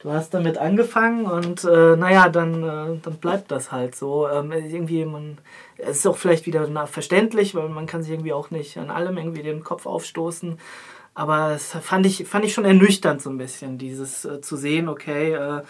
[0.00, 4.28] Du hast damit angefangen und äh, naja, dann, äh, dann bleibt das halt so.
[4.28, 5.38] Ähm, irgendwie, man,
[5.76, 9.18] es ist auch vielleicht wieder verständlich, weil man kann sich irgendwie auch nicht an allem
[9.18, 10.58] irgendwie den Kopf aufstoßen.
[11.14, 14.88] Aber es fand ich, fand ich schon ernüchternd so ein bisschen, dieses äh, zu sehen,
[14.88, 15.62] okay, äh,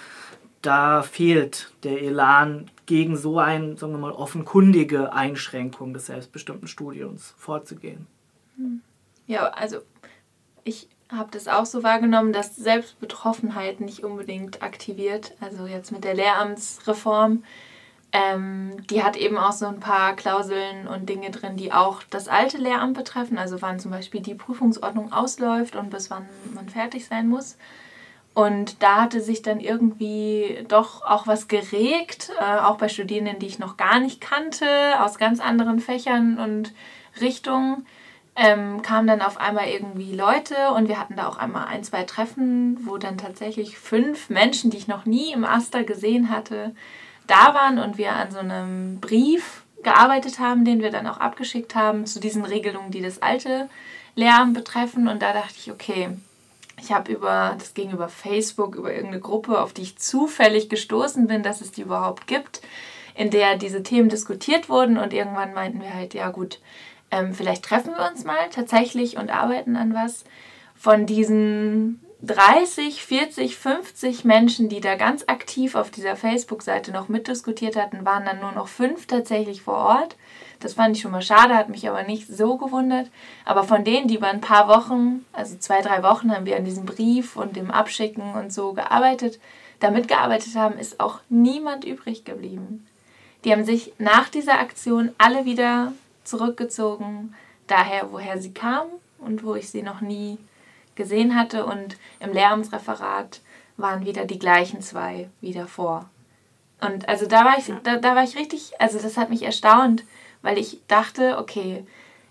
[0.60, 7.34] da fehlt der Elan gegen so eine, sagen wir mal, offenkundige Einschränkung des selbstbestimmten Studiums
[7.38, 8.06] vorzugehen.
[8.56, 8.82] Hm.
[9.26, 9.78] Ja, also
[10.64, 15.32] ich habe das auch so wahrgenommen, dass Selbstbetroffenheit nicht unbedingt aktiviert.
[15.40, 17.42] Also jetzt mit der Lehramtsreform
[18.10, 22.26] ähm, die hat eben auch so ein paar Klauseln und Dinge drin, die auch das
[22.26, 27.06] alte Lehramt betreffen, also wann zum Beispiel die Prüfungsordnung ausläuft und bis wann man fertig
[27.06, 27.58] sein muss.
[28.32, 33.46] Und da hatte sich dann irgendwie doch auch was geregt, äh, auch bei Studierenden, die
[33.46, 34.66] ich noch gar nicht kannte,
[35.00, 36.72] aus ganz anderen Fächern und
[37.20, 37.84] Richtungen.
[38.40, 42.04] Ähm, kamen dann auf einmal irgendwie Leute und wir hatten da auch einmal ein, zwei
[42.04, 46.72] Treffen, wo dann tatsächlich fünf Menschen, die ich noch nie im Aster gesehen hatte,
[47.26, 51.74] da waren und wir an so einem Brief gearbeitet haben, den wir dann auch abgeschickt
[51.74, 53.68] haben zu diesen Regelungen, die das alte
[54.14, 55.08] Lehramt betreffen.
[55.08, 56.10] Und da dachte ich, okay,
[56.80, 61.26] ich habe über, das ging über Facebook, über irgendeine Gruppe, auf die ich zufällig gestoßen
[61.26, 62.60] bin, dass es die überhaupt gibt,
[63.14, 64.96] in der diese Themen diskutiert wurden.
[64.96, 66.60] Und irgendwann meinten wir halt, ja gut,
[67.10, 70.24] ähm, vielleicht treffen wir uns mal tatsächlich und arbeiten an was.
[70.76, 77.76] Von diesen 30, 40, 50 Menschen, die da ganz aktiv auf dieser Facebook-Seite noch mitdiskutiert
[77.76, 80.16] hatten, waren dann nur noch fünf tatsächlich vor Ort.
[80.58, 83.08] Das fand ich schon mal schade, hat mich aber nicht so gewundert.
[83.44, 86.64] Aber von denen, die über ein paar Wochen, also zwei, drei Wochen, haben wir an
[86.64, 89.38] diesem Brief und dem Abschicken und so gearbeitet,
[89.78, 92.84] da mitgearbeitet haben, ist auch niemand übrig geblieben.
[93.44, 95.92] Die haben sich nach dieser Aktion alle wieder
[96.28, 97.34] zurückgezogen,
[97.66, 100.38] daher, woher sie kamen und wo ich sie noch nie
[100.94, 101.64] gesehen hatte.
[101.66, 103.40] Und im Lehramtsreferat
[103.76, 106.08] waren wieder die gleichen zwei wie davor.
[106.80, 110.04] Und also da war ich, da, da war ich richtig, also das hat mich erstaunt,
[110.42, 111.84] weil ich dachte, okay,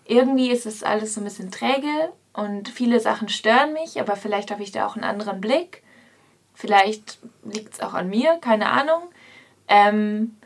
[0.05, 4.51] irgendwie ist es alles so ein bisschen träge und viele Sachen stören mich, aber vielleicht
[4.51, 5.83] habe ich da auch einen anderen Blick.
[6.53, 9.09] Vielleicht liegt es auch an mir, keine Ahnung.
[9.67, 10.37] Ähm,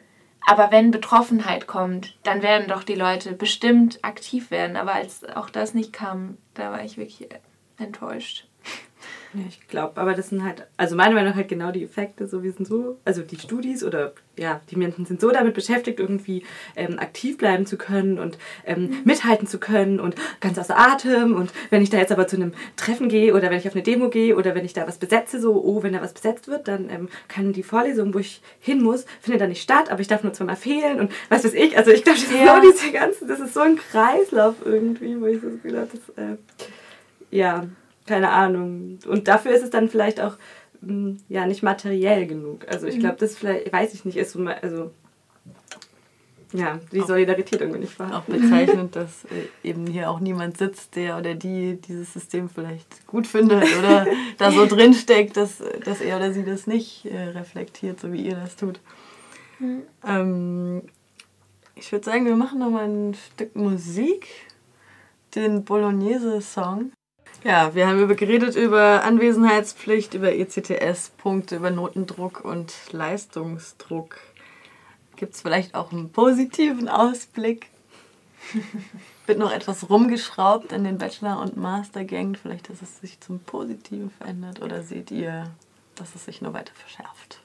[0.45, 4.75] aber wenn Betroffenheit kommt, dann werden doch die Leute bestimmt aktiv werden.
[4.75, 7.29] Aber als auch das nicht kam, da war ich wirklich
[7.77, 8.47] enttäuscht.
[9.33, 12.27] Ja, ich glaube, aber das sind halt, also meiner Meinung nach halt genau die Effekte,
[12.27, 15.99] so wir sind so, also die Studis oder ja, die Menschen sind so damit beschäftigt,
[15.99, 16.43] irgendwie
[16.75, 18.97] ähm, aktiv bleiben zu können und ähm, mhm.
[19.05, 21.33] mithalten zu können und ganz außer Atem.
[21.35, 23.83] Und wenn ich da jetzt aber zu einem Treffen gehe oder wenn ich auf eine
[23.83, 26.67] Demo gehe oder wenn ich da was besetze, so, oh, wenn da was besetzt wird,
[26.67, 30.07] dann ähm, kann die Vorlesung, wo ich hin muss, findet da nicht statt, aber ich
[30.07, 31.77] darf nur zweimal fehlen und was weiß ich.
[31.77, 32.57] Also ich glaube, das ja.
[32.57, 35.79] ist so diese ganze, das ist so ein Kreislauf irgendwie, wo ich so das Gefühl
[35.79, 36.37] habe, das, äh,
[37.31, 37.65] ja,
[38.05, 38.99] keine Ahnung.
[39.07, 40.37] Und dafür ist es dann vielleicht auch
[40.81, 42.67] hm, ja nicht materiell genug.
[42.67, 43.01] Also ich mhm.
[43.01, 44.91] glaube, das vielleicht, weiß ich nicht, ist so, also
[46.53, 48.17] ja, die Solidarität irgendwie nicht vorhanden.
[48.17, 53.07] Auch bezeichnend, dass äh, eben hier auch niemand sitzt, der oder die dieses System vielleicht
[53.07, 54.05] gut findet oder
[54.37, 58.35] da so drinsteckt, dass, dass er oder sie das nicht äh, reflektiert, so wie ihr
[58.35, 58.79] das tut.
[59.59, 59.83] Mhm.
[60.05, 60.81] Ähm,
[61.75, 64.27] ich würde sagen, wir machen noch mal ein Stück Musik,
[65.35, 66.91] den Bolognese-Song.
[67.43, 74.17] Ja, wir haben über geredet über Anwesenheitspflicht, über ECTS-Punkte, über Notendruck und Leistungsdruck.
[75.15, 77.67] Gibt es vielleicht auch einen positiven Ausblick?
[79.25, 84.11] Wird noch etwas rumgeschraubt in den Bachelor- und Mastergängen, vielleicht, dass es sich zum Positiven
[84.11, 84.61] verändert?
[84.61, 85.49] Oder seht ihr,
[85.95, 87.41] dass es sich nur weiter verschärft?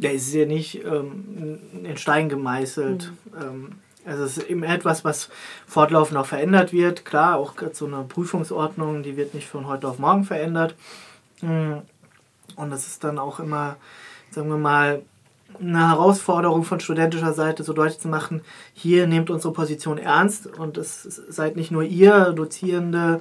[0.00, 3.12] Ja, es ist ja nicht ähm, in Stein gemeißelt.
[3.24, 3.42] Mhm.
[3.42, 3.72] Ähm,
[4.04, 5.28] also es ist eben etwas, was
[5.66, 7.04] fortlaufend auch verändert wird.
[7.04, 10.74] Klar, auch so eine Prüfungsordnung, die wird nicht von heute auf morgen verändert.
[11.40, 11.78] Mm.
[12.56, 13.76] Und das ist dann auch immer,
[14.30, 15.02] sagen wir mal,
[15.60, 18.42] eine Herausforderung von studentischer Seite, so deutlich zu machen,
[18.72, 23.20] hier nehmt unsere Position ernst und es seid nicht nur ihr, Dozierende,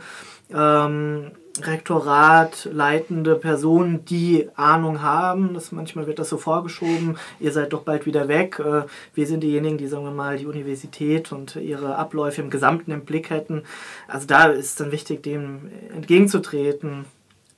[0.53, 5.53] ähm, Rektorat, leitende Personen, die Ahnung haben.
[5.53, 8.59] Das, manchmal wird das so vorgeschoben, ihr seid doch bald wieder weg.
[8.59, 8.83] Äh,
[9.13, 13.03] wir sind diejenigen, die, sagen wir mal, die Universität und ihre Abläufe im Gesamten im
[13.03, 13.63] Blick hätten.
[14.07, 17.05] Also da ist es dann wichtig, dem entgegenzutreten.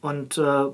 [0.01, 0.65] Und äh,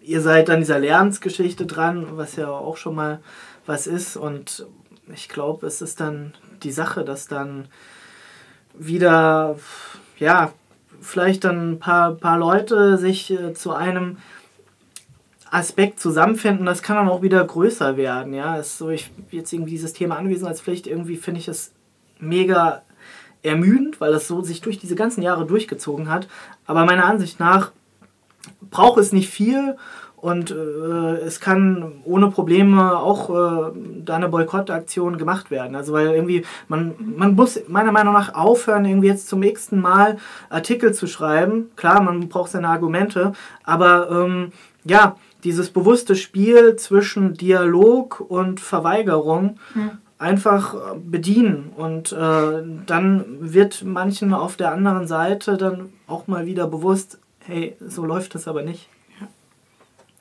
[0.00, 3.20] ihr seid an dieser Lernensgeschichte dran, was ja auch schon mal
[3.66, 4.16] was ist.
[4.16, 4.66] Und
[5.12, 7.68] ich glaube, es ist dann die Sache, dass dann
[8.74, 9.58] wieder,
[10.18, 10.52] ja,
[11.06, 14.18] vielleicht dann ein paar, paar Leute sich äh, zu einem
[15.50, 18.34] Aspekt zusammenfinden, das kann dann auch wieder größer werden.
[18.34, 21.72] Ja, ist so, ich jetzt irgendwie dieses Thema Anwesenheitspflicht, irgendwie finde ich es
[22.18, 22.82] mega
[23.42, 26.26] ermüdend, weil das so sich durch diese ganzen Jahre durchgezogen hat.
[26.66, 27.70] Aber meiner Ansicht nach
[28.70, 29.76] braucht es nicht viel
[30.26, 33.70] und äh, es kann ohne Probleme auch äh,
[34.04, 35.76] da eine Boykottaktion gemacht werden.
[35.76, 40.16] Also weil irgendwie, man, man muss meiner Meinung nach aufhören, irgendwie jetzt zum nächsten Mal
[40.50, 41.70] Artikel zu schreiben.
[41.76, 44.50] Klar, man braucht seine Argumente, aber ähm,
[44.84, 45.14] ja,
[45.44, 49.92] dieses bewusste Spiel zwischen Dialog und Verweigerung hm.
[50.18, 51.70] einfach bedienen.
[51.76, 57.76] Und äh, dann wird manchen auf der anderen Seite dann auch mal wieder bewusst, hey,
[57.78, 58.88] so läuft es aber nicht.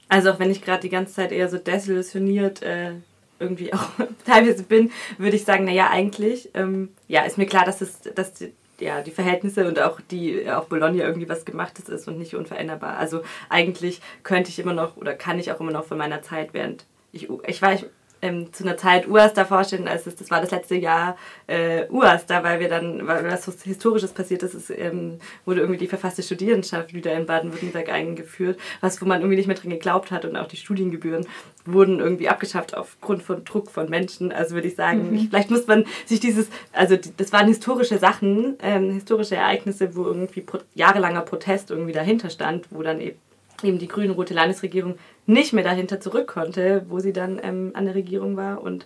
[0.08, 2.92] Also auch wenn ich gerade die ganze Zeit eher so desillusioniert äh,
[3.40, 3.90] irgendwie auch
[4.26, 8.34] teilweise bin, würde ich sagen, naja, eigentlich, ähm, ja, ist mir klar, dass es, dass
[8.34, 12.36] die, ja, die Verhältnisse und auch die auch Bologna irgendwie was gemachtes ist und nicht
[12.36, 12.98] unveränderbar.
[12.98, 16.54] Also eigentlich könnte ich immer noch oder kann ich auch immer noch von meiner Zeit
[16.54, 17.86] während ich ich war ich
[18.22, 21.88] ähm, zu einer Zeit UAS da vorstellen, als es, das war das letzte Jahr äh,
[21.90, 25.88] UAS da, weil wir dann, weil was Historisches passiert ist, es ähm, wurde irgendwie die
[25.88, 30.26] verfasste Studierendenschaft wieder in Baden-Württemberg eingeführt, was wo man irgendwie nicht mehr dran geglaubt hat
[30.26, 31.26] und auch die Studiengebühren
[31.66, 34.32] wurden irgendwie abgeschafft aufgrund von Druck von Menschen.
[34.32, 35.28] Also würde ich sagen, mhm.
[35.30, 40.42] vielleicht muss man sich dieses, also das waren historische Sachen, ähm, historische Ereignisse, wo irgendwie
[40.42, 43.18] pro, jahrelanger Protest irgendwie dahinter stand, wo dann eben
[43.66, 47.96] eben die grün-rote Landesregierung nicht mehr dahinter zurück konnte, wo sie dann ähm, an der
[47.96, 48.62] Regierung war.
[48.62, 48.86] Und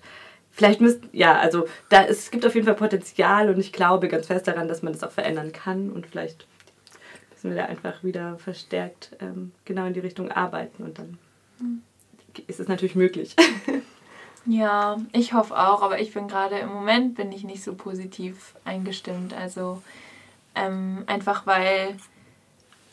[0.52, 4.28] vielleicht müsst, ja, also da, es gibt auf jeden Fall Potenzial und ich glaube ganz
[4.28, 6.48] fest daran, dass man das auch verändern kann und vielleicht
[7.32, 11.18] müssen wir da einfach wieder verstärkt ähm, genau in die Richtung arbeiten und dann
[11.60, 11.82] mhm.
[12.48, 13.36] ist es natürlich möglich.
[14.46, 18.56] Ja, ich hoffe auch, aber ich bin gerade im Moment bin ich nicht so positiv
[18.66, 19.34] eingestimmt.
[19.34, 19.82] Also
[20.56, 21.98] ähm, einfach weil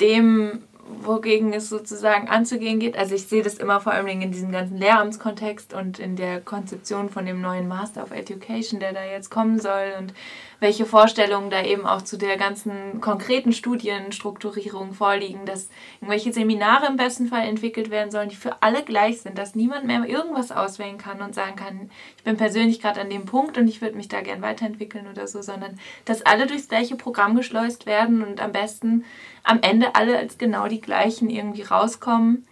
[0.01, 0.65] dem
[1.03, 2.97] wogegen es sozusagen anzugehen geht.
[2.97, 7.11] Also ich sehe das immer vor allem in diesem ganzen Lehramtskontext und in der Konzeption
[7.11, 10.15] von dem neuen Master of Education, der da jetzt kommen soll und
[10.61, 15.69] welche Vorstellungen da eben auch zu der ganzen konkreten Studienstrukturierung vorliegen, dass
[16.01, 19.85] irgendwelche Seminare im besten Fall entwickelt werden sollen, die für alle gleich sind, dass niemand
[19.87, 23.69] mehr irgendwas auswählen kann und sagen kann, ich bin persönlich gerade an dem Punkt und
[23.69, 27.87] ich würde mich da gern weiterentwickeln oder so, sondern dass alle durchs gleiche Programm geschleust
[27.87, 29.05] werden und am besten
[29.43, 32.47] am Ende alle als genau die gleichen irgendwie rauskommen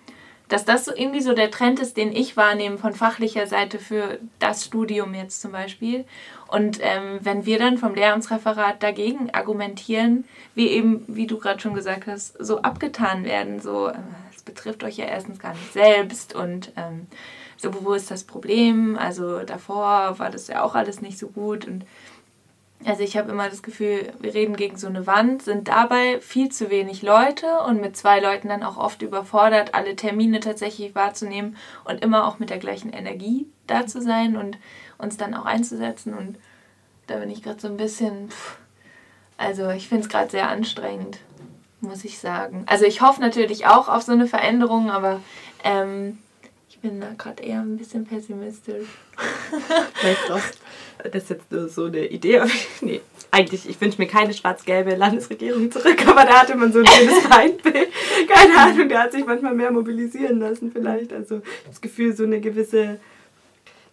[0.48, 4.18] dass das so irgendwie so der Trend ist, den ich wahrnehme von fachlicher Seite für
[4.38, 6.04] das Studium jetzt zum Beispiel.
[6.48, 10.24] Und ähm, wenn wir dann vom Lehramtsreferat dagegen argumentieren,
[10.54, 13.94] wie eben, wie du gerade schon gesagt hast, so abgetan werden, so, äh,
[14.36, 17.06] es betrifft euch ja erstens gar nicht selbst und ähm,
[17.56, 18.98] so, wo ist das Problem?
[18.98, 21.86] Also davor war das ja auch alles nicht so gut und
[22.84, 26.50] also ich habe immer das Gefühl, wir reden gegen so eine Wand, sind dabei viel
[26.50, 31.56] zu wenig Leute und mit zwei Leuten dann auch oft überfordert, alle Termine tatsächlich wahrzunehmen
[31.84, 34.58] und immer auch mit der gleichen Energie da zu sein und
[34.98, 36.12] uns dann auch einzusetzen.
[36.12, 36.36] Und
[37.06, 38.58] da bin ich gerade so ein bisschen, pff,
[39.38, 41.18] also ich finde es gerade sehr anstrengend,
[41.80, 42.64] muss ich sagen.
[42.66, 45.20] Also ich hoffe natürlich auch auf so eine Veränderung, aber
[45.62, 46.18] ähm,
[46.68, 48.88] ich bin da gerade eher ein bisschen pessimistisch.
[49.94, 50.40] Vielleicht auch
[50.98, 52.42] das ist jetzt nur so eine Idee.
[52.80, 56.86] nee, eigentlich, ich wünsche mir keine schwarz-gelbe Landesregierung zurück, aber da hatte man so ein
[56.86, 57.88] schönes Feindbild.
[58.28, 61.12] Keine Ahnung, der hat sich manchmal mehr mobilisieren lassen vielleicht.
[61.12, 63.00] Also das Gefühl, so eine gewisse,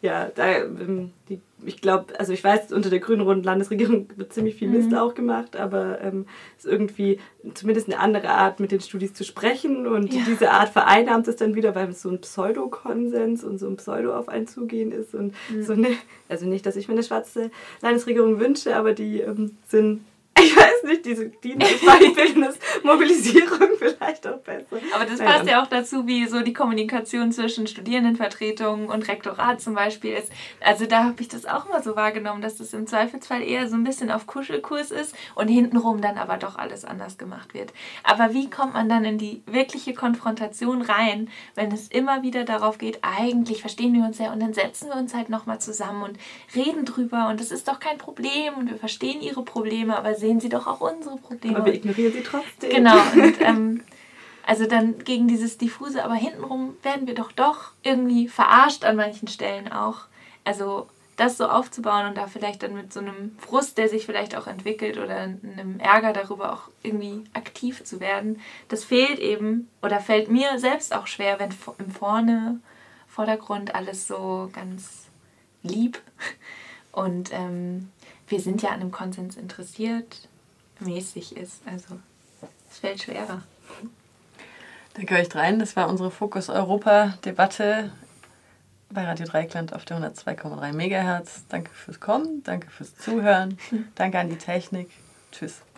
[0.01, 4.55] ja, da, ähm, die ich glaube, also ich weiß, unter der grün-roten Landesregierung wird ziemlich
[4.55, 4.97] viel Mist mhm.
[4.97, 6.25] auch gemacht, aber ähm,
[6.57, 7.19] es ist irgendwie
[7.53, 10.21] zumindest eine andere Art, mit den Studis zu sprechen und ja.
[10.25, 14.15] diese Art vereinnahmt es dann wieder, weil es so ein Pseudokonsens und so ein Pseudo
[14.15, 15.63] auf ein Zugehen ist und mhm.
[15.63, 15.89] so eine,
[16.29, 17.51] also nicht, dass ich mir eine schwarze
[17.81, 20.01] Landesregierung wünsche, aber die ähm, sind
[20.39, 24.65] ich weiß nicht, diese Dienstbildnis, Mobilisierung vielleicht auch besser.
[24.93, 29.75] Aber das passt ja auch dazu, wie so die Kommunikation zwischen Studierendenvertretungen und Rektorat zum
[29.75, 30.31] Beispiel ist.
[30.61, 33.75] Also da habe ich das auch mal so wahrgenommen, dass das im Zweifelsfall eher so
[33.75, 37.73] ein bisschen auf Kuschelkurs ist und hintenrum dann aber doch alles anders gemacht wird.
[38.03, 42.77] Aber wie kommt man dann in die wirkliche Konfrontation rein, wenn es immer wieder darauf
[42.77, 46.17] geht, eigentlich verstehen wir uns ja und dann setzen wir uns halt nochmal zusammen und
[46.55, 50.39] reden drüber und das ist doch kein Problem und wir verstehen ihre Probleme, aber sehen
[50.39, 51.57] Sie doch auch unsere Probleme.
[51.57, 52.69] Aber wir ignorieren sie trotzdem.
[52.69, 52.95] Genau.
[53.13, 53.83] Und, ähm,
[54.45, 59.27] also dann gegen dieses diffuse, aber hintenrum werden wir doch doch irgendwie verarscht an manchen
[59.27, 60.05] Stellen auch.
[60.43, 64.35] Also das so aufzubauen und da vielleicht dann mit so einem Frust, der sich vielleicht
[64.35, 69.99] auch entwickelt oder einem Ärger darüber auch irgendwie aktiv zu werden, das fehlt eben oder
[69.99, 72.59] fällt mir selbst auch schwer, wenn im Vorne,
[73.07, 75.07] Vordergrund alles so ganz
[75.61, 76.01] lieb
[76.91, 77.91] und ähm,
[78.31, 80.27] wir sind ja an einem Konsens interessiert,
[80.79, 81.61] mäßig ist.
[81.65, 81.99] Also
[82.69, 83.43] es fällt schwerer.
[84.93, 85.59] Danke euch dreien.
[85.59, 87.91] Das war unsere Fokus Europa-Debatte
[88.89, 91.43] bei Radio Dreikland auf der 102,3 MHz.
[91.49, 93.57] Danke fürs Kommen, danke fürs Zuhören,
[93.95, 94.89] danke an die Technik.
[95.31, 95.61] Tschüss.